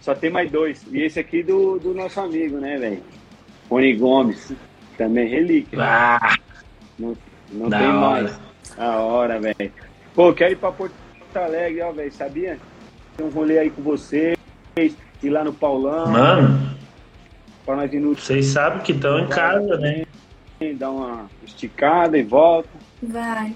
[0.00, 0.84] Só tem mais dois.
[0.90, 3.02] E esse aqui do, do nosso amigo, né, velho?
[3.70, 4.52] Rony Gomes.
[4.98, 5.78] Também relíquia.
[5.82, 6.36] Ah,
[6.98, 7.16] Não,
[7.52, 7.92] não tem hora.
[8.22, 8.40] mais.
[8.78, 9.72] A hora, velho.
[10.14, 10.94] Pô, quero ir pra Porto
[11.34, 12.12] Alegre, ó, velho.
[12.12, 12.58] Sabia?
[13.16, 14.36] Tem um rolê aí com vocês.
[14.76, 16.06] Ir lá no Paulão.
[16.08, 16.76] mano,
[17.64, 20.04] Pra nós ir no vocês sabem que estão em casa, né?
[20.78, 22.68] dar uma esticada e volta.
[23.02, 23.54] Vai.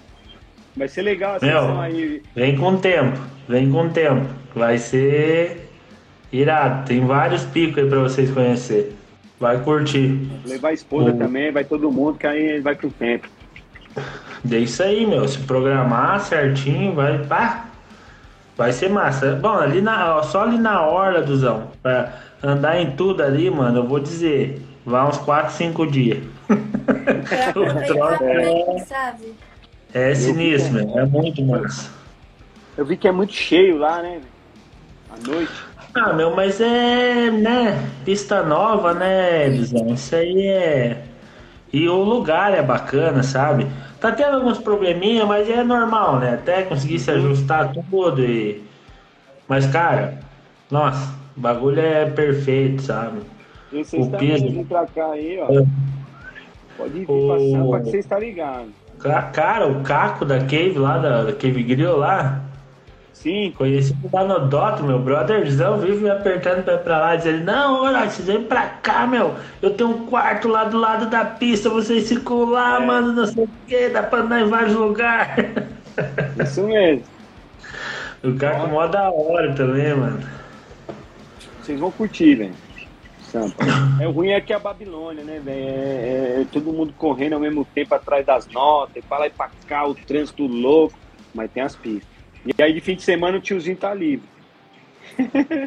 [0.76, 1.60] Vai ser legal a Meu.
[1.60, 2.22] sessão aí.
[2.34, 4.26] Vem com tempo, vem com tempo.
[4.54, 5.70] Vai ser
[6.32, 6.86] irado.
[6.86, 8.94] Tem vários picos aí pra vocês conhecer.
[9.40, 10.28] Vai curtir.
[10.44, 11.18] Levar a esposa Uhum.
[11.18, 13.28] também, vai todo mundo, que aí vai com o tempo.
[14.50, 15.26] É isso aí, meu.
[15.26, 17.18] Se programar certinho, vai.
[17.24, 17.66] Pá,
[18.56, 19.34] vai ser massa.
[19.36, 21.70] Bom, ali na, só ali na orla, Duzão.
[21.82, 22.12] Pra
[22.42, 24.62] andar em tudo ali, mano, eu vou dizer.
[24.84, 26.18] Vai uns 4, 5 dias.
[28.18, 29.34] Bem, sabe?
[29.92, 30.98] É sinistro, meu.
[30.98, 31.90] É muito massa.
[32.76, 34.20] Eu vi que é muito cheio lá, né?
[34.20, 34.38] velho?
[35.10, 35.52] À noite.
[35.94, 39.92] Ah, meu, mas é, né, pista nova, né, Duzão?
[39.92, 41.04] Isso aí é.
[41.72, 43.66] E o lugar é bacana, sabe?
[44.00, 46.34] Tá tendo alguns probleminha, mas é normal, né?
[46.34, 48.62] Até conseguir se ajustar tudo e.
[49.48, 50.18] Mas, cara,
[50.70, 53.20] nossa, o bagulho é perfeito, sabe?
[53.72, 55.52] E vocês O também vêm pra cá aí, ó.
[55.52, 55.64] É.
[56.76, 58.06] Pode vir O- pra Sampa que vocês.
[58.98, 62.40] Ca- Cara, o Caco da Cave lá, da, da Cave Grill lá,
[63.12, 63.52] Sim.
[63.58, 68.08] Conhecido lá no Dota, meu brotherzão vive me apertando pra pra lá, dizendo, não, olha,
[68.08, 69.34] vocês vêm pra cá, meu.
[69.60, 72.86] Eu tenho um quarto lá do lado da pista, vocês ficam lá, É.
[72.86, 75.46] mano, não sei o que, dá pra andar em vários lugares.
[76.44, 77.02] Isso mesmo.
[78.22, 80.18] O cara com mó da hora também, mano.
[81.68, 82.54] Vocês vão curtir, velho.
[83.20, 83.62] Sampa.
[84.00, 85.58] É o ruim é que é a Babilônia, né, velho?
[85.58, 89.30] É, é todo mundo correndo ao mesmo tempo atrás das notas, e pra lá e
[89.30, 90.98] pra cá, o trânsito louco,
[91.34, 92.08] mas tem as pistas.
[92.46, 94.26] E aí de fim de semana o tiozinho tá livre.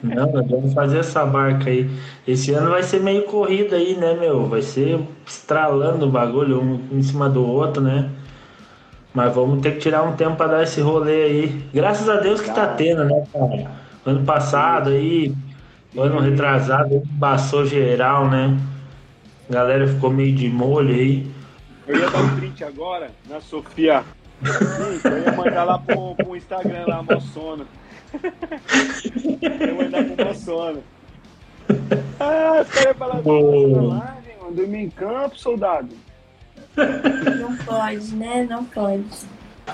[0.01, 1.87] Não, nós vamos fazer essa barca aí.
[2.27, 4.47] Esse ano vai ser meio corrida aí, né, meu?
[4.47, 8.09] Vai ser estralando o bagulho um em cima do outro, né?
[9.13, 11.65] Mas vamos ter que tirar um tempo pra dar esse rolê aí.
[11.71, 13.71] Graças a Deus que tá tendo, né, cara?
[14.03, 15.31] Ano passado aí,
[15.97, 18.57] ano retrasado, passou geral, né?
[19.49, 21.29] A galera ficou meio de molho aí.
[21.87, 24.03] Eu ia dar um print agora na Sofia.
[24.43, 27.67] Sim, eu ia mandar lá pro, pro Instagram lá, mó sono.
[29.41, 30.83] Eu ia mandar pro mó sono.
[32.19, 33.93] Ah, os caras iam falar, Boa.
[33.95, 34.17] lá,
[34.51, 35.89] mano, dormir em campo, soldado.
[37.39, 38.47] Não pode, né?
[38.49, 39.05] Não pode.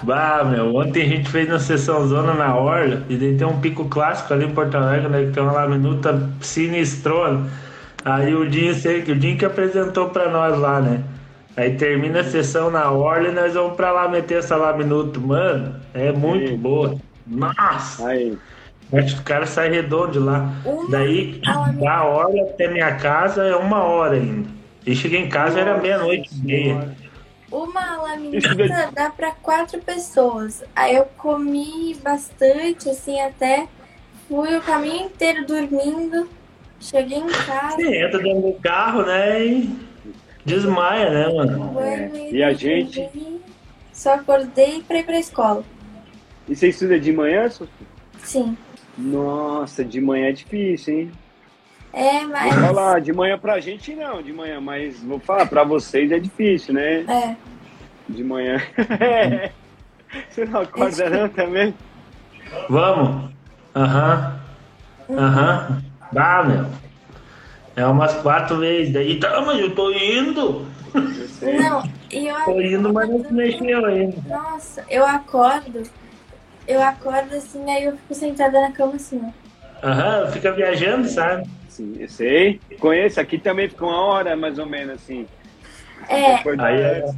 [0.04, 3.60] Bah, meu, ontem a gente fez na sessão zona na Orla e daí tem um
[3.60, 5.26] pico clássico ali em Porto Alegre, né?
[5.26, 7.50] Que tem uma laminuta sinistrona.
[8.06, 11.04] Aí o Dinho, sei que o Dinho que apresentou pra nós lá, né?
[11.56, 15.20] Aí termina a sessão na Orla e nós vamos pra lá meter essa laminuta.
[15.20, 16.58] Mano, é muito Sim.
[16.58, 16.96] boa.
[17.26, 18.08] Nossa!
[18.08, 18.38] Aí,
[18.94, 20.50] Acho que o cara sai redondo de lá.
[20.64, 21.42] Uma Daí,
[21.80, 24.48] da Orla até minha casa é uma hora ainda.
[24.86, 26.96] E cheguei em casa era meia-noite e meia.
[27.52, 30.64] Uma daí- dá pra quatro pessoas.
[30.76, 33.68] Aí eu comi bastante, assim, até
[34.28, 36.30] fui o caminho inteiro dormindo.
[36.80, 39.44] Cheguei em casa, Você entra dentro do carro, né?
[39.46, 39.80] E
[40.46, 41.80] desmaia, né, mano?
[41.80, 42.30] É.
[42.32, 43.10] E a gente?
[43.92, 45.64] Só acordei pra ir pra escola.
[46.48, 47.88] E você estuda de manhã, Sofia?
[48.24, 48.56] Sim.
[48.98, 51.12] Nossa, de manhã é difícil, hein?
[51.94, 52.62] É, Vou mas.
[52.62, 56.74] falar, de manhã pra gente não, de manhã, mas vou falar, pra vocês é difícil,
[56.74, 57.06] né?
[57.08, 57.36] É.
[58.08, 58.62] De manhã.
[60.30, 61.74] Você não acorda não também?
[62.70, 63.32] Vamos?
[63.76, 64.40] Aham.
[65.10, 65.82] Aham.
[66.12, 66.66] Dá, meu.
[67.76, 68.94] É umas quatro vezes.
[68.94, 70.66] Daí, tá, mas eu tô indo.
[71.42, 71.62] Eu.
[71.62, 74.22] Não, e eu Tô indo, mas não se mexeu ainda.
[74.26, 75.84] Nossa, eu acordo.
[76.68, 79.88] Eu acordo assim, aí eu fico sentada na cama assim, ó.
[79.88, 81.48] Aham, fica viajando, sabe?
[81.78, 82.60] Sim, eu sei.
[82.80, 85.28] Conheço, aqui também fica uma hora mais ou menos assim.
[86.10, 87.16] É, Aí, é, antes.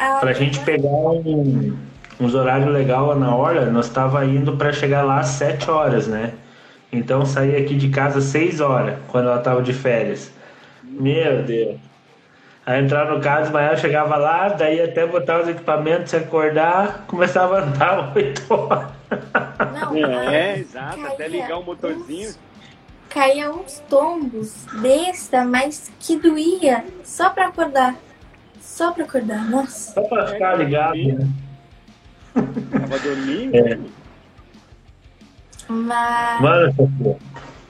[0.00, 1.76] a pra gente pegar um,
[2.18, 6.08] uns horários legais lá na hora, nós tava indo pra chegar lá às sete horas,
[6.08, 6.32] né?
[6.92, 10.32] Então saí aqui de casa às seis horas, quando ela tava de férias.
[10.82, 11.76] Meu Deus.
[12.66, 16.16] Aí entrar no carro de manhã, eu chegava lá, daí até botar os equipamentos, se
[16.16, 18.88] acordar, começava a andar oito horas.
[19.72, 22.34] Não, É, aí exato, até ligar o motorzinho.
[23.08, 27.96] Caía uns tombos besta, mas que doía só pra acordar.
[28.60, 29.94] Só pra acordar, nossa.
[29.94, 31.28] Só pra ficar ligado, né?
[32.70, 33.54] Tava dormindo.
[33.56, 33.78] É.
[35.68, 37.18] Mas Mano,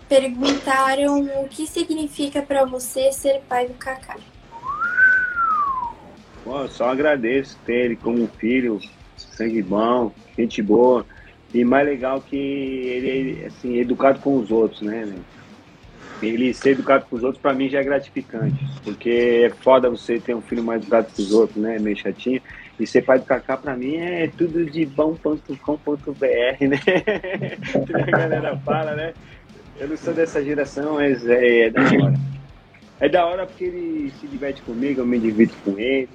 [0.09, 4.16] perguntaram o que significa pra você ser pai do Kaká.
[6.45, 8.80] Pô, eu só agradeço ter ele como filho,
[9.16, 11.05] sangue bom, gente boa.
[11.53, 15.07] E mais legal que ele é assim, educado com os outros, né?
[15.07, 15.16] né?
[16.20, 18.59] Ele ser educado com os outros, pra mim, já é gratificante.
[18.82, 21.78] Porque é foda você ter um filho mais educado que os outros, né?
[21.78, 22.42] Meio chatinho.
[22.78, 25.46] E ser pai do Kaká, pra mim, é tudo de bom.com.br,
[26.68, 26.78] né?
[27.86, 29.14] que a galera fala, né?
[29.78, 32.14] Eu não sou dessa geração, mas é, é da hora.
[33.01, 36.09] É da hora porque ele se diverte comigo, eu me divirto com ele.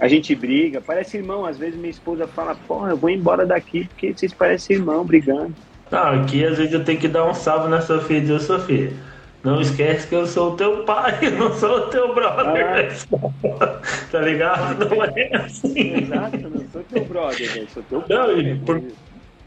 [0.00, 1.44] A gente briga, parece irmão.
[1.44, 5.54] Às vezes minha esposa fala, pô, eu vou embora daqui porque vocês parecem irmão brigando.
[5.90, 8.92] Não, aqui às vezes eu tenho que dar um salve na Sofia e dizer, Sofia,
[9.44, 12.96] não esquece que eu sou o teu pai, eu não sou o teu brother.
[14.10, 14.88] tá ligado?
[14.88, 15.94] Não é assim.
[15.94, 18.40] Exato, eu não sou teu brother, velho, sou teu Não, pai.
[18.40, 18.60] e né?
[18.64, 18.80] por-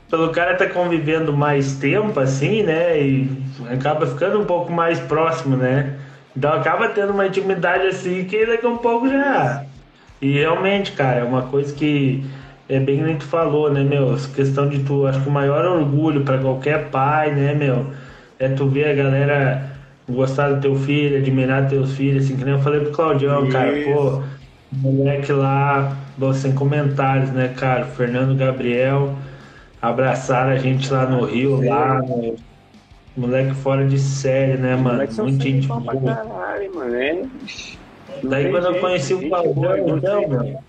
[0.09, 3.01] Pelo cara tá convivendo mais tempo, assim, né?
[3.01, 3.27] E
[3.71, 5.99] acaba ficando um pouco mais próximo, né?
[6.35, 9.65] Então acaba tendo uma intimidade assim que daqui a um pouco já.
[10.23, 12.23] E realmente, cara, é uma coisa que
[12.69, 14.13] é bem que nem tu falou, né, meu?
[14.15, 17.91] Essa questão de tu, acho que o maior orgulho pra qualquer pai, né, meu?
[18.39, 19.71] É tu ver a galera
[20.09, 23.71] gostar do teu filho, admirar teus filhos, assim, que nem eu falei pro Claudião, cara,
[23.77, 23.85] Isso.
[23.85, 24.23] pô,
[24.71, 25.97] moleque lá,
[26.33, 27.85] sem comentários, né, cara?
[27.85, 29.17] Fernando Gabriel
[29.81, 32.37] abraçaram a gente lá no Rio, lá, no-
[33.15, 35.05] moleque fora de série, né, mano?
[35.17, 36.15] Muito gente pra boa.
[36.15, 36.95] caralho, mano.
[36.95, 37.82] É...
[38.23, 40.59] Daí tem quando eu jeito, conheci o gente boa, então, meu.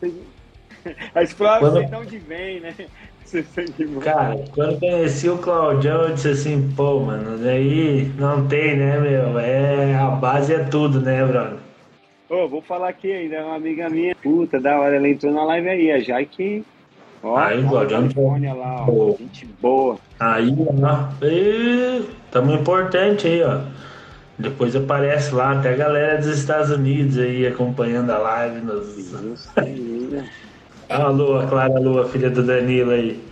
[1.60, 1.84] Quando...
[1.84, 2.74] de onde vem, né?
[4.02, 9.38] Cara, quando conheci o Claudião, eu disse assim, pô, mano, daí não tem, né, meu?
[9.38, 11.58] É, a base é tudo, né, brother?
[12.28, 15.68] Ô, vou falar aqui ainda, uma amiga minha, puta, da hora, ela entrou na live
[15.68, 16.64] aí, a Jaque.
[17.22, 18.08] Ó, aí, o Claudião.
[18.54, 19.98] lá, ó, gente boa.
[20.20, 23.60] Aí, ó, e, tamo importante aí, ó.
[24.38, 28.60] Depois aparece lá, até a galera dos Estados Unidos aí acompanhando a live.
[28.60, 29.48] Nos...
[30.88, 33.22] a Lua, Clara Lua, filha do Danilo aí.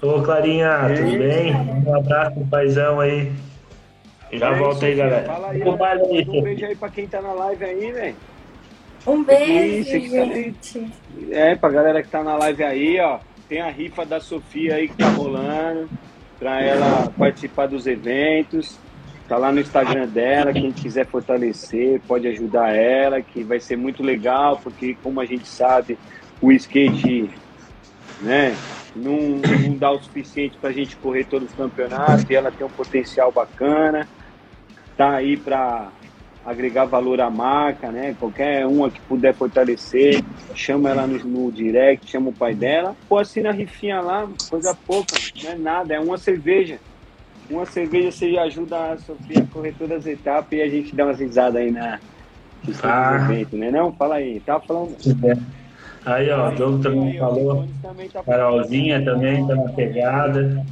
[0.00, 1.54] Ô Clarinha, tudo bem?
[1.86, 3.32] Um abraço pro paizão aí.
[4.32, 5.24] Já é volta aí, galera.
[5.26, 8.16] Fala aí, um, um beijo aí pra quem tá na live aí, velho.
[9.06, 10.80] Um beijo, Isso, gente.
[10.80, 10.90] Tá
[11.30, 13.18] é, pra galera que tá na live aí, ó.
[13.48, 15.88] Tem a rifa da Sofia aí que tá rolando.
[16.38, 18.78] Pra ela participar dos eventos.
[19.32, 24.02] Tá lá no Instagram dela, quem quiser fortalecer, pode ajudar ela, que vai ser muito
[24.02, 25.98] legal, porque como a gente sabe,
[26.38, 27.30] o skate
[28.20, 28.54] né,
[28.94, 32.66] não, não dá o suficiente para a gente correr todos os campeonatos e ela tem
[32.66, 34.06] um potencial bacana,
[34.98, 35.88] tá aí para
[36.44, 38.14] agregar valor à marca, né?
[38.20, 40.22] Qualquer uma que puder fortalecer,
[40.54, 44.76] chama ela no, no direct, chama o pai dela, pô, assina a rifinha lá, coisa
[44.86, 46.78] pouca, não é nada, é uma cerveja
[47.52, 51.04] uma cerveja você ajuda a Sofia a correr todas as etapas e a gente dá
[51.04, 52.00] umas risadas aí na
[52.82, 53.28] ah.
[53.30, 53.70] evento, né?
[53.70, 54.96] Não, fala aí, tava falando.
[56.04, 57.68] Aí, ó, o Diogo também falou.
[57.80, 60.64] Também tá Carolzinha também tá na pegada.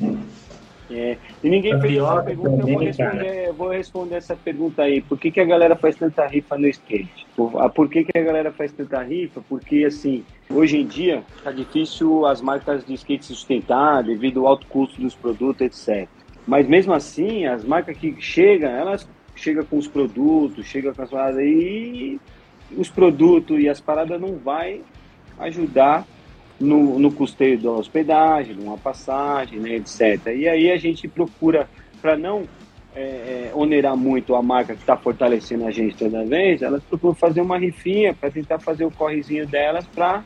[0.91, 1.17] É.
[1.45, 5.01] E ninguém fez essa pergunta, também, eu vou responder, vou responder, essa pergunta aí.
[5.01, 7.27] Por que, que a galera faz tanta rifa no skate?
[7.37, 9.41] Por, ah, por que, que a galera faz tanta rifa?
[9.49, 14.49] Porque, assim, hoje em dia tá difícil as marcas de skate se sustentar devido ao
[14.49, 16.09] alto custo dos produtos, etc.
[16.47, 21.11] Mas mesmo assim, as marcas que chegam, elas chegam com os produtos, chegam com as
[21.11, 22.21] paradas e
[22.77, 24.81] os produtos e as paradas não vai
[25.39, 26.07] ajudar
[26.59, 30.27] no, no custeio da hospedagem, numa passagem, né, etc.
[30.37, 31.69] E aí a gente procura,
[32.03, 32.47] para não
[32.95, 37.15] é, é, onerar muito a marca que está fortalecendo a gente toda vez, elas procuram
[37.15, 40.23] fazer uma rifinha para tentar fazer o correzinho delas para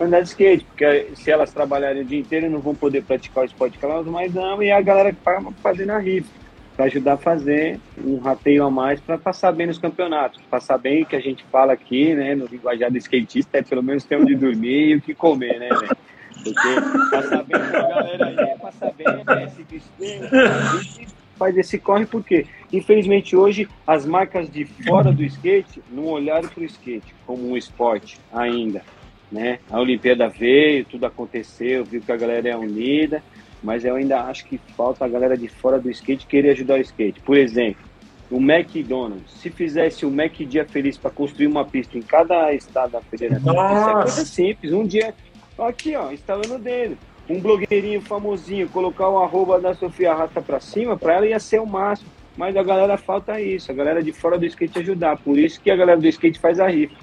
[0.00, 3.46] andar de skate, porque se elas trabalharem o dia inteiro não vão poder praticar o
[3.46, 6.30] esporte que elas mais amam e a galera que paga fazendo a rifa
[6.76, 10.40] para ajudar a fazer um rateio a mais para passar bem nos campeonatos.
[10.48, 14.04] Passar bem, que a gente fala aqui, né, no linguajar do skatista, é pelo menos
[14.04, 15.96] ter onde dormir e o que comer, né, velho?
[16.44, 23.34] Porque passar bem galera aí é passar bem, né, se faz esse corre porque, infelizmente,
[23.34, 28.20] hoje as marcas de fora do skate não olharam para o skate como um esporte
[28.32, 28.82] ainda
[29.30, 29.58] né?
[29.70, 33.22] A Olimpíada veio, tudo aconteceu, viu que a galera é unida,
[33.62, 36.80] mas eu ainda acho que falta a galera de fora do skate querer ajudar o
[36.80, 37.20] skate.
[37.20, 37.82] Por exemplo,
[38.30, 42.92] o McDonald's, se fizesse o Mac Dia Feliz para construir uma pista em cada estado
[42.92, 44.72] da federação, isso é coisa simples.
[44.72, 45.14] Um dia,
[45.58, 46.96] aqui ó, instalando dele.
[47.28, 51.60] Um blogueirinho famosinho, colocar o arroba da Sofia Rasta para cima, para ela ia ser
[51.60, 52.10] o máximo.
[52.36, 55.18] Mas a galera falta isso, a galera de fora do skate ajudar.
[55.18, 56.94] Por isso que a galera do skate faz a rifa.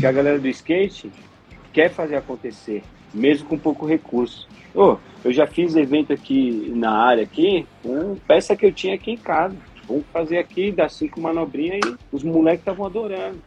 [0.00, 1.10] Que a galera do skate
[1.78, 2.82] quer fazer acontecer,
[3.14, 4.48] mesmo com pouco recurso.
[4.74, 9.12] Oh, eu já fiz evento aqui na área aqui, com peça que eu tinha aqui
[9.12, 9.54] em casa.
[9.86, 13.38] Vamos fazer aqui, dar cinco manobrinhas e os moleques estavam adorando.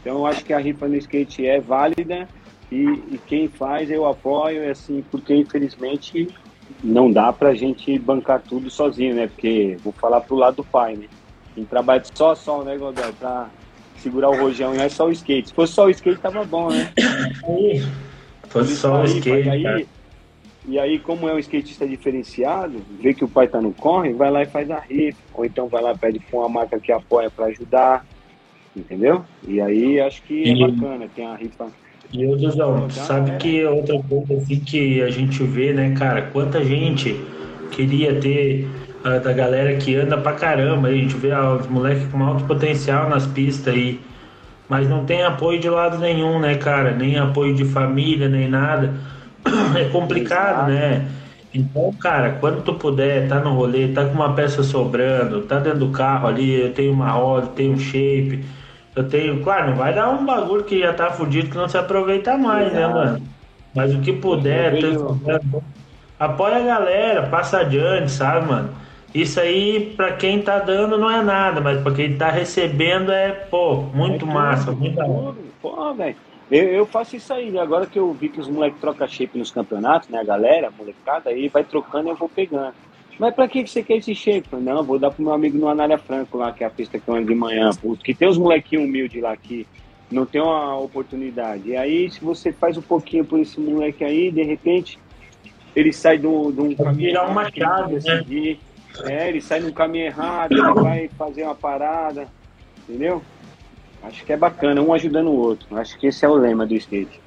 [0.00, 2.28] Então eu acho que a rifa no skate é válida
[2.70, 6.28] e, e quem faz eu apoio, é assim, porque infelizmente
[6.80, 9.26] não dá pra gente bancar tudo sozinho, né?
[9.26, 11.06] Porque vou falar pro lado do pai, né?
[11.56, 13.12] Quem trabalha só, só, né, Godel?
[13.14, 13.50] Pra
[14.04, 15.48] segurar o rojão, não é só o skate.
[15.48, 16.92] Se fosse só o skate, tava bom, né?
[18.48, 19.48] Fosse só o skate.
[19.48, 19.86] E aí,
[20.66, 24.30] e aí, como é um skatista diferenciado, vê que o pai tá no corre, vai
[24.30, 25.18] lá e faz a rifa.
[25.34, 28.06] Ou então vai lá e pede pra uma marca que apoia para ajudar.
[28.76, 29.24] Entendeu?
[29.46, 30.60] E aí acho que é e...
[30.60, 31.66] bacana, tem a rifa.
[32.12, 33.36] E o Duzão, sabe é...
[33.36, 36.22] que outra coisa assim que a gente vê, né, cara?
[36.32, 37.20] Quanta gente
[37.70, 38.68] queria ter
[39.04, 40.88] da galera que anda pra caramba.
[40.88, 44.00] A gente vê os moleques com alto potencial nas pistas aí.
[44.68, 46.90] Mas não tem apoio de lado nenhum, né, cara?
[46.92, 48.94] Nem apoio de família, nem nada.
[49.78, 50.70] É complicado, Exato.
[50.70, 51.06] né?
[51.52, 55.80] Então, cara, quando tu puder, tá no rolê, tá com uma peça sobrando, tá dentro
[55.80, 58.44] do carro ali, eu tenho uma roda, tenho um shape,
[58.96, 59.40] eu tenho.
[59.42, 62.72] Claro, não vai dar um bagulho que já tá fudido que não se aproveita mais,
[62.72, 63.22] né, mano?
[63.74, 64.80] Mas o que puder,
[65.24, 65.40] tá...
[66.18, 68.70] apoia a galera, passa adiante, sabe, mano?
[69.14, 73.30] Isso aí, para quem tá dando, não é nada, mas para quem tá recebendo é,
[73.30, 75.36] pô, muito é massa, muito tudo.
[75.62, 76.16] Pô, velho.
[76.50, 77.60] Eu, eu, faço isso aí, né?
[77.60, 80.18] agora que eu vi que os moleques trocam shape nos campeonatos, né?
[80.18, 82.74] A galera, a molecada, aí vai trocando e eu vou pegando.
[83.18, 84.48] Mas pra que você quer esse shape?
[84.56, 87.08] Não, vou dar pro meu amigo no Anália Franco lá, que é a pista que
[87.08, 87.70] eu ando de manhã,
[88.02, 89.66] que tem os molequinhos humildes lá que
[90.10, 91.70] não tem uma oportunidade.
[91.70, 94.98] E aí, se você faz um pouquinho por esse moleque aí, de repente,
[95.74, 98.00] ele sai de um, caminho Virar uma que chave, né?
[98.00, 98.58] decidir.
[99.02, 102.28] É, ele sai num caminho errado, ele vai fazer uma parada,
[102.88, 103.22] entendeu?
[104.02, 105.76] Acho que é bacana, um ajudando o outro.
[105.76, 107.20] Acho que esse é o lema do skate.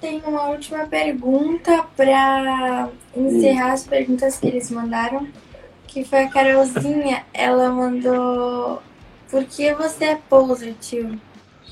[0.00, 5.26] Tem uma última pergunta para encerrar as perguntas que eles mandaram,
[5.86, 7.24] que foi a Carolzinha.
[7.32, 8.82] Ela mandou:
[9.30, 11.18] Por que você é poser, tio?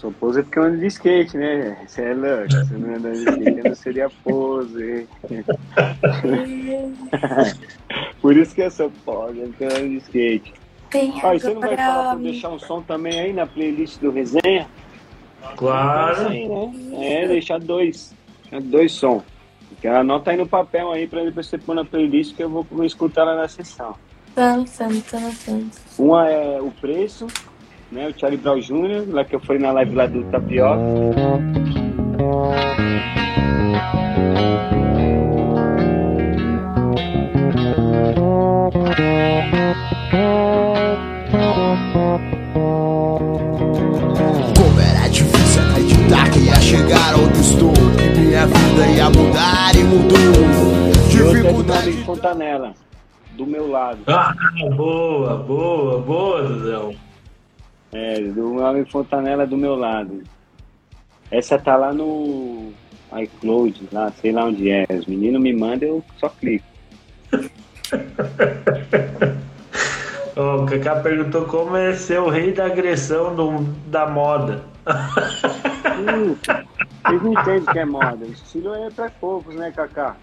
[0.05, 1.78] Sou pose porque eu ando de skate, né?
[1.86, 2.50] Você é louco.
[2.50, 5.09] Se eu não andar de skate, não seria pose.
[8.20, 10.52] Por isso que eu sou pose, porque eu ando de skate.
[10.90, 13.98] Tem Ah, e você não vai falar pra deixar um som também aí na playlist
[13.98, 14.68] do resenha?
[15.57, 16.28] Claro.
[16.28, 16.50] Né?
[17.00, 18.14] É, deixar dois.
[18.42, 19.22] Deixar dois sons.
[19.70, 22.84] Porque anota aí no papel aí pra depois você pôr na playlist que eu vou
[22.84, 23.94] escutar lá na sessão.
[24.34, 25.70] Tô anotando, tô anotando.
[25.98, 27.26] Uma é o preço,
[27.95, 28.09] né?
[28.09, 30.80] O Charlie Brown Jr., lá que eu fui na live lá do Tapioca.
[44.57, 49.84] Como era difícil acreditar que ia chegar onde estou Que minha vida ia mudar e
[49.84, 50.74] mudou
[51.09, 52.74] Dificuldade amigo Fontanella,
[53.36, 54.01] do meu lado.
[54.09, 54.34] Ah,
[54.76, 56.95] boa, boa, boa, Dudão.
[57.95, 60.22] É, do amigo Fontanella do meu lado.
[61.30, 62.72] Essa tá lá no
[63.22, 64.84] iCloud, lá, sei lá onde é.
[64.90, 66.66] Os meninos me mandam, eu só clico.
[70.36, 74.64] O Kaká perguntou como é ser o rei da agressão do, da moda.
[75.97, 78.26] Hum, Vocês não entendem o que é moda.
[78.26, 80.16] Estilo é pra poucos, né, Kaká?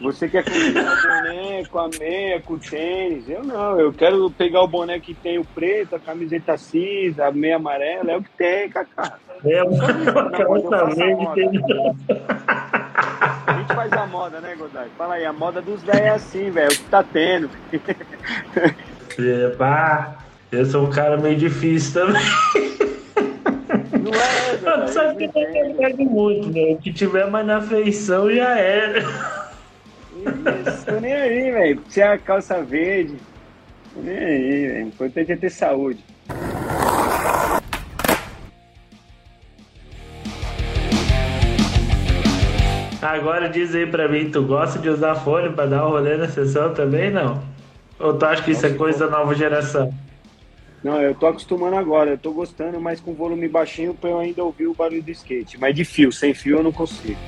[0.00, 3.28] Você quer combinar o boné com a meia, com o tênis?
[3.28, 7.30] Eu não, eu quero pegar o boné que tem o preto, a camiseta cinza, a
[7.30, 9.18] meia amarela, é o que tem, Kaká.
[9.44, 11.48] É uma eu calça faço a verde tem.
[13.46, 14.88] A gente faz a moda, né, Godai?
[14.98, 17.50] Fala aí, a moda dos 10 é assim, velho, o que tá tendo.
[19.16, 20.16] É, pá,
[20.50, 22.22] eu sou um cara meio difícil também.
[24.02, 26.72] Não é, Godai, eles que eu não pego muito, né?
[26.72, 29.43] O que tiver mais na feição já era.
[30.24, 31.82] Isso, tô nem aí, velho.
[31.88, 33.16] Se é a calça verde,
[33.94, 34.84] tô nem aí, velho.
[34.84, 36.02] O importante é ter saúde.
[43.02, 46.26] Agora diz aí pra mim, tu gosta de usar fone pra dar um rolê na
[46.26, 47.44] sessão também, não?
[48.00, 49.92] Ou tu acha que isso é coisa da nova geração?
[50.82, 54.42] Não, eu tô acostumando agora, eu tô gostando, mas com volume baixinho pra eu ainda
[54.42, 55.58] ouvir o barulho do skate.
[55.58, 57.18] Mas de fio, sem fio eu não consigo.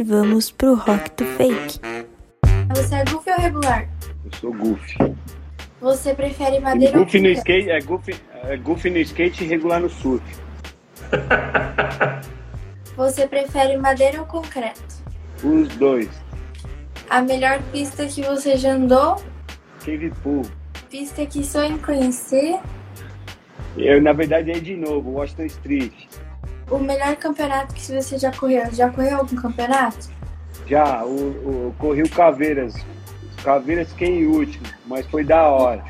[0.00, 1.78] E vamos pro rock do fake.
[2.74, 3.86] Você é goofy ou regular?
[4.24, 4.96] Eu sou goofy.
[5.78, 7.50] Você prefere madeira ou Goofy no concreto?
[7.50, 10.24] skate, é goofy, é goofy no skate e regular no surf.
[12.96, 14.82] Você prefere madeira ou concreto?
[15.44, 16.08] Os dois.
[17.10, 19.22] A melhor pista que você já andou?
[19.84, 20.46] Cave Pool.
[20.88, 22.58] Pista que sonha em conhecer?
[23.76, 25.92] Eu, na verdade, é de novo, Washington Street.
[26.70, 28.72] O melhor campeonato que você já correu?
[28.72, 30.08] Já correu algum campeonato?
[30.66, 32.74] Já, o, o, corri o Caveiras.
[33.42, 35.82] Caveiras fiquei em último, mas foi da hora.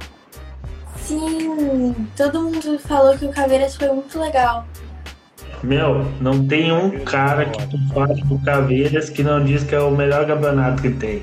[0.97, 4.67] Sim, todo mundo falou que o Caveiras foi muito legal.
[5.63, 9.81] Meu, não tem um cara que tu faz do Caveiras que não diz que é
[9.81, 11.23] o melhor campeonato que tem.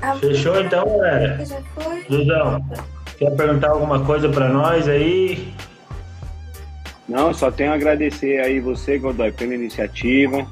[0.00, 1.44] A Fechou então, galera?
[2.08, 2.64] Dudão,
[3.18, 5.52] quer perguntar alguma coisa pra nós aí?
[7.10, 10.46] Não, só tenho a agradecer aí você, Godoy, pela iniciativa.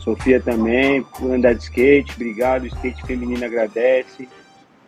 [0.00, 2.14] Sofia também, por andar de skate.
[2.16, 4.28] Obrigado, o skate feminino agradece.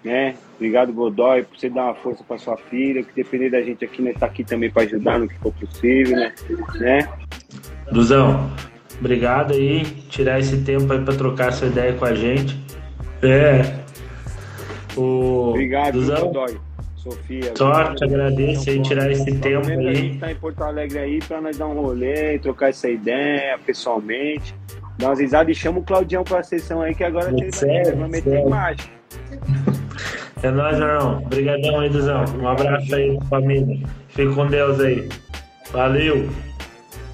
[0.02, 0.34] Né?
[0.56, 3.04] Obrigado, Godoy, por você dar uma força para sua filha.
[3.04, 4.12] Que depender da gente aqui, né?
[4.12, 6.34] Tá aqui também para ajudar no que for possível, né?
[6.80, 7.08] né?
[7.92, 8.50] Duzão,
[8.98, 12.58] obrigado aí, tirar esse tempo aí pra trocar essa ideia com a gente.
[13.22, 13.84] É.
[14.96, 16.58] O Obrigado, Duzão, Godoy.
[17.04, 17.52] Sofia.
[17.54, 19.94] Sorte, agradeço aí, tirar esse tempo menos A aí.
[19.96, 24.54] gente tá em Porto Alegre aí para nós dar um rolê, trocar essa ideia pessoalmente.
[24.98, 28.46] Dar umas risadas e chama o Claudião pra sessão aí, que agora ele vai, meter
[28.46, 28.90] mágica.
[30.42, 31.22] É nóis, meu irmão.
[31.24, 32.24] Obrigadão aí, Duzão.
[32.40, 33.86] Um abraço aí, família.
[34.08, 35.08] Fique com Deus aí.
[35.72, 36.28] Valeu.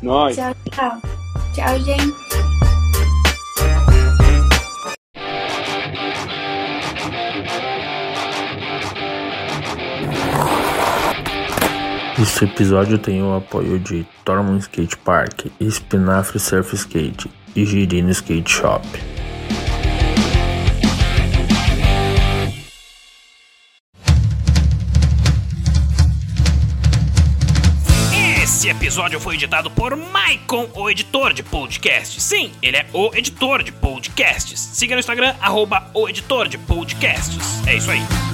[0.02, 0.36] Nós.
[0.36, 1.00] Tchau, tchau.
[1.54, 2.29] Tchau, gente.
[12.20, 18.50] Este episódio tem o apoio de Tormund Skate Park, Espinafre Surf Skate e Girino Skate
[18.50, 18.86] Shop.
[28.42, 32.22] Esse episódio foi editado por Maicon, o editor de podcasts.
[32.22, 34.60] Sim, ele é o editor de podcasts.
[34.60, 37.66] Siga no Instagram, arroba o editor de podcasts.
[37.66, 38.29] É isso aí.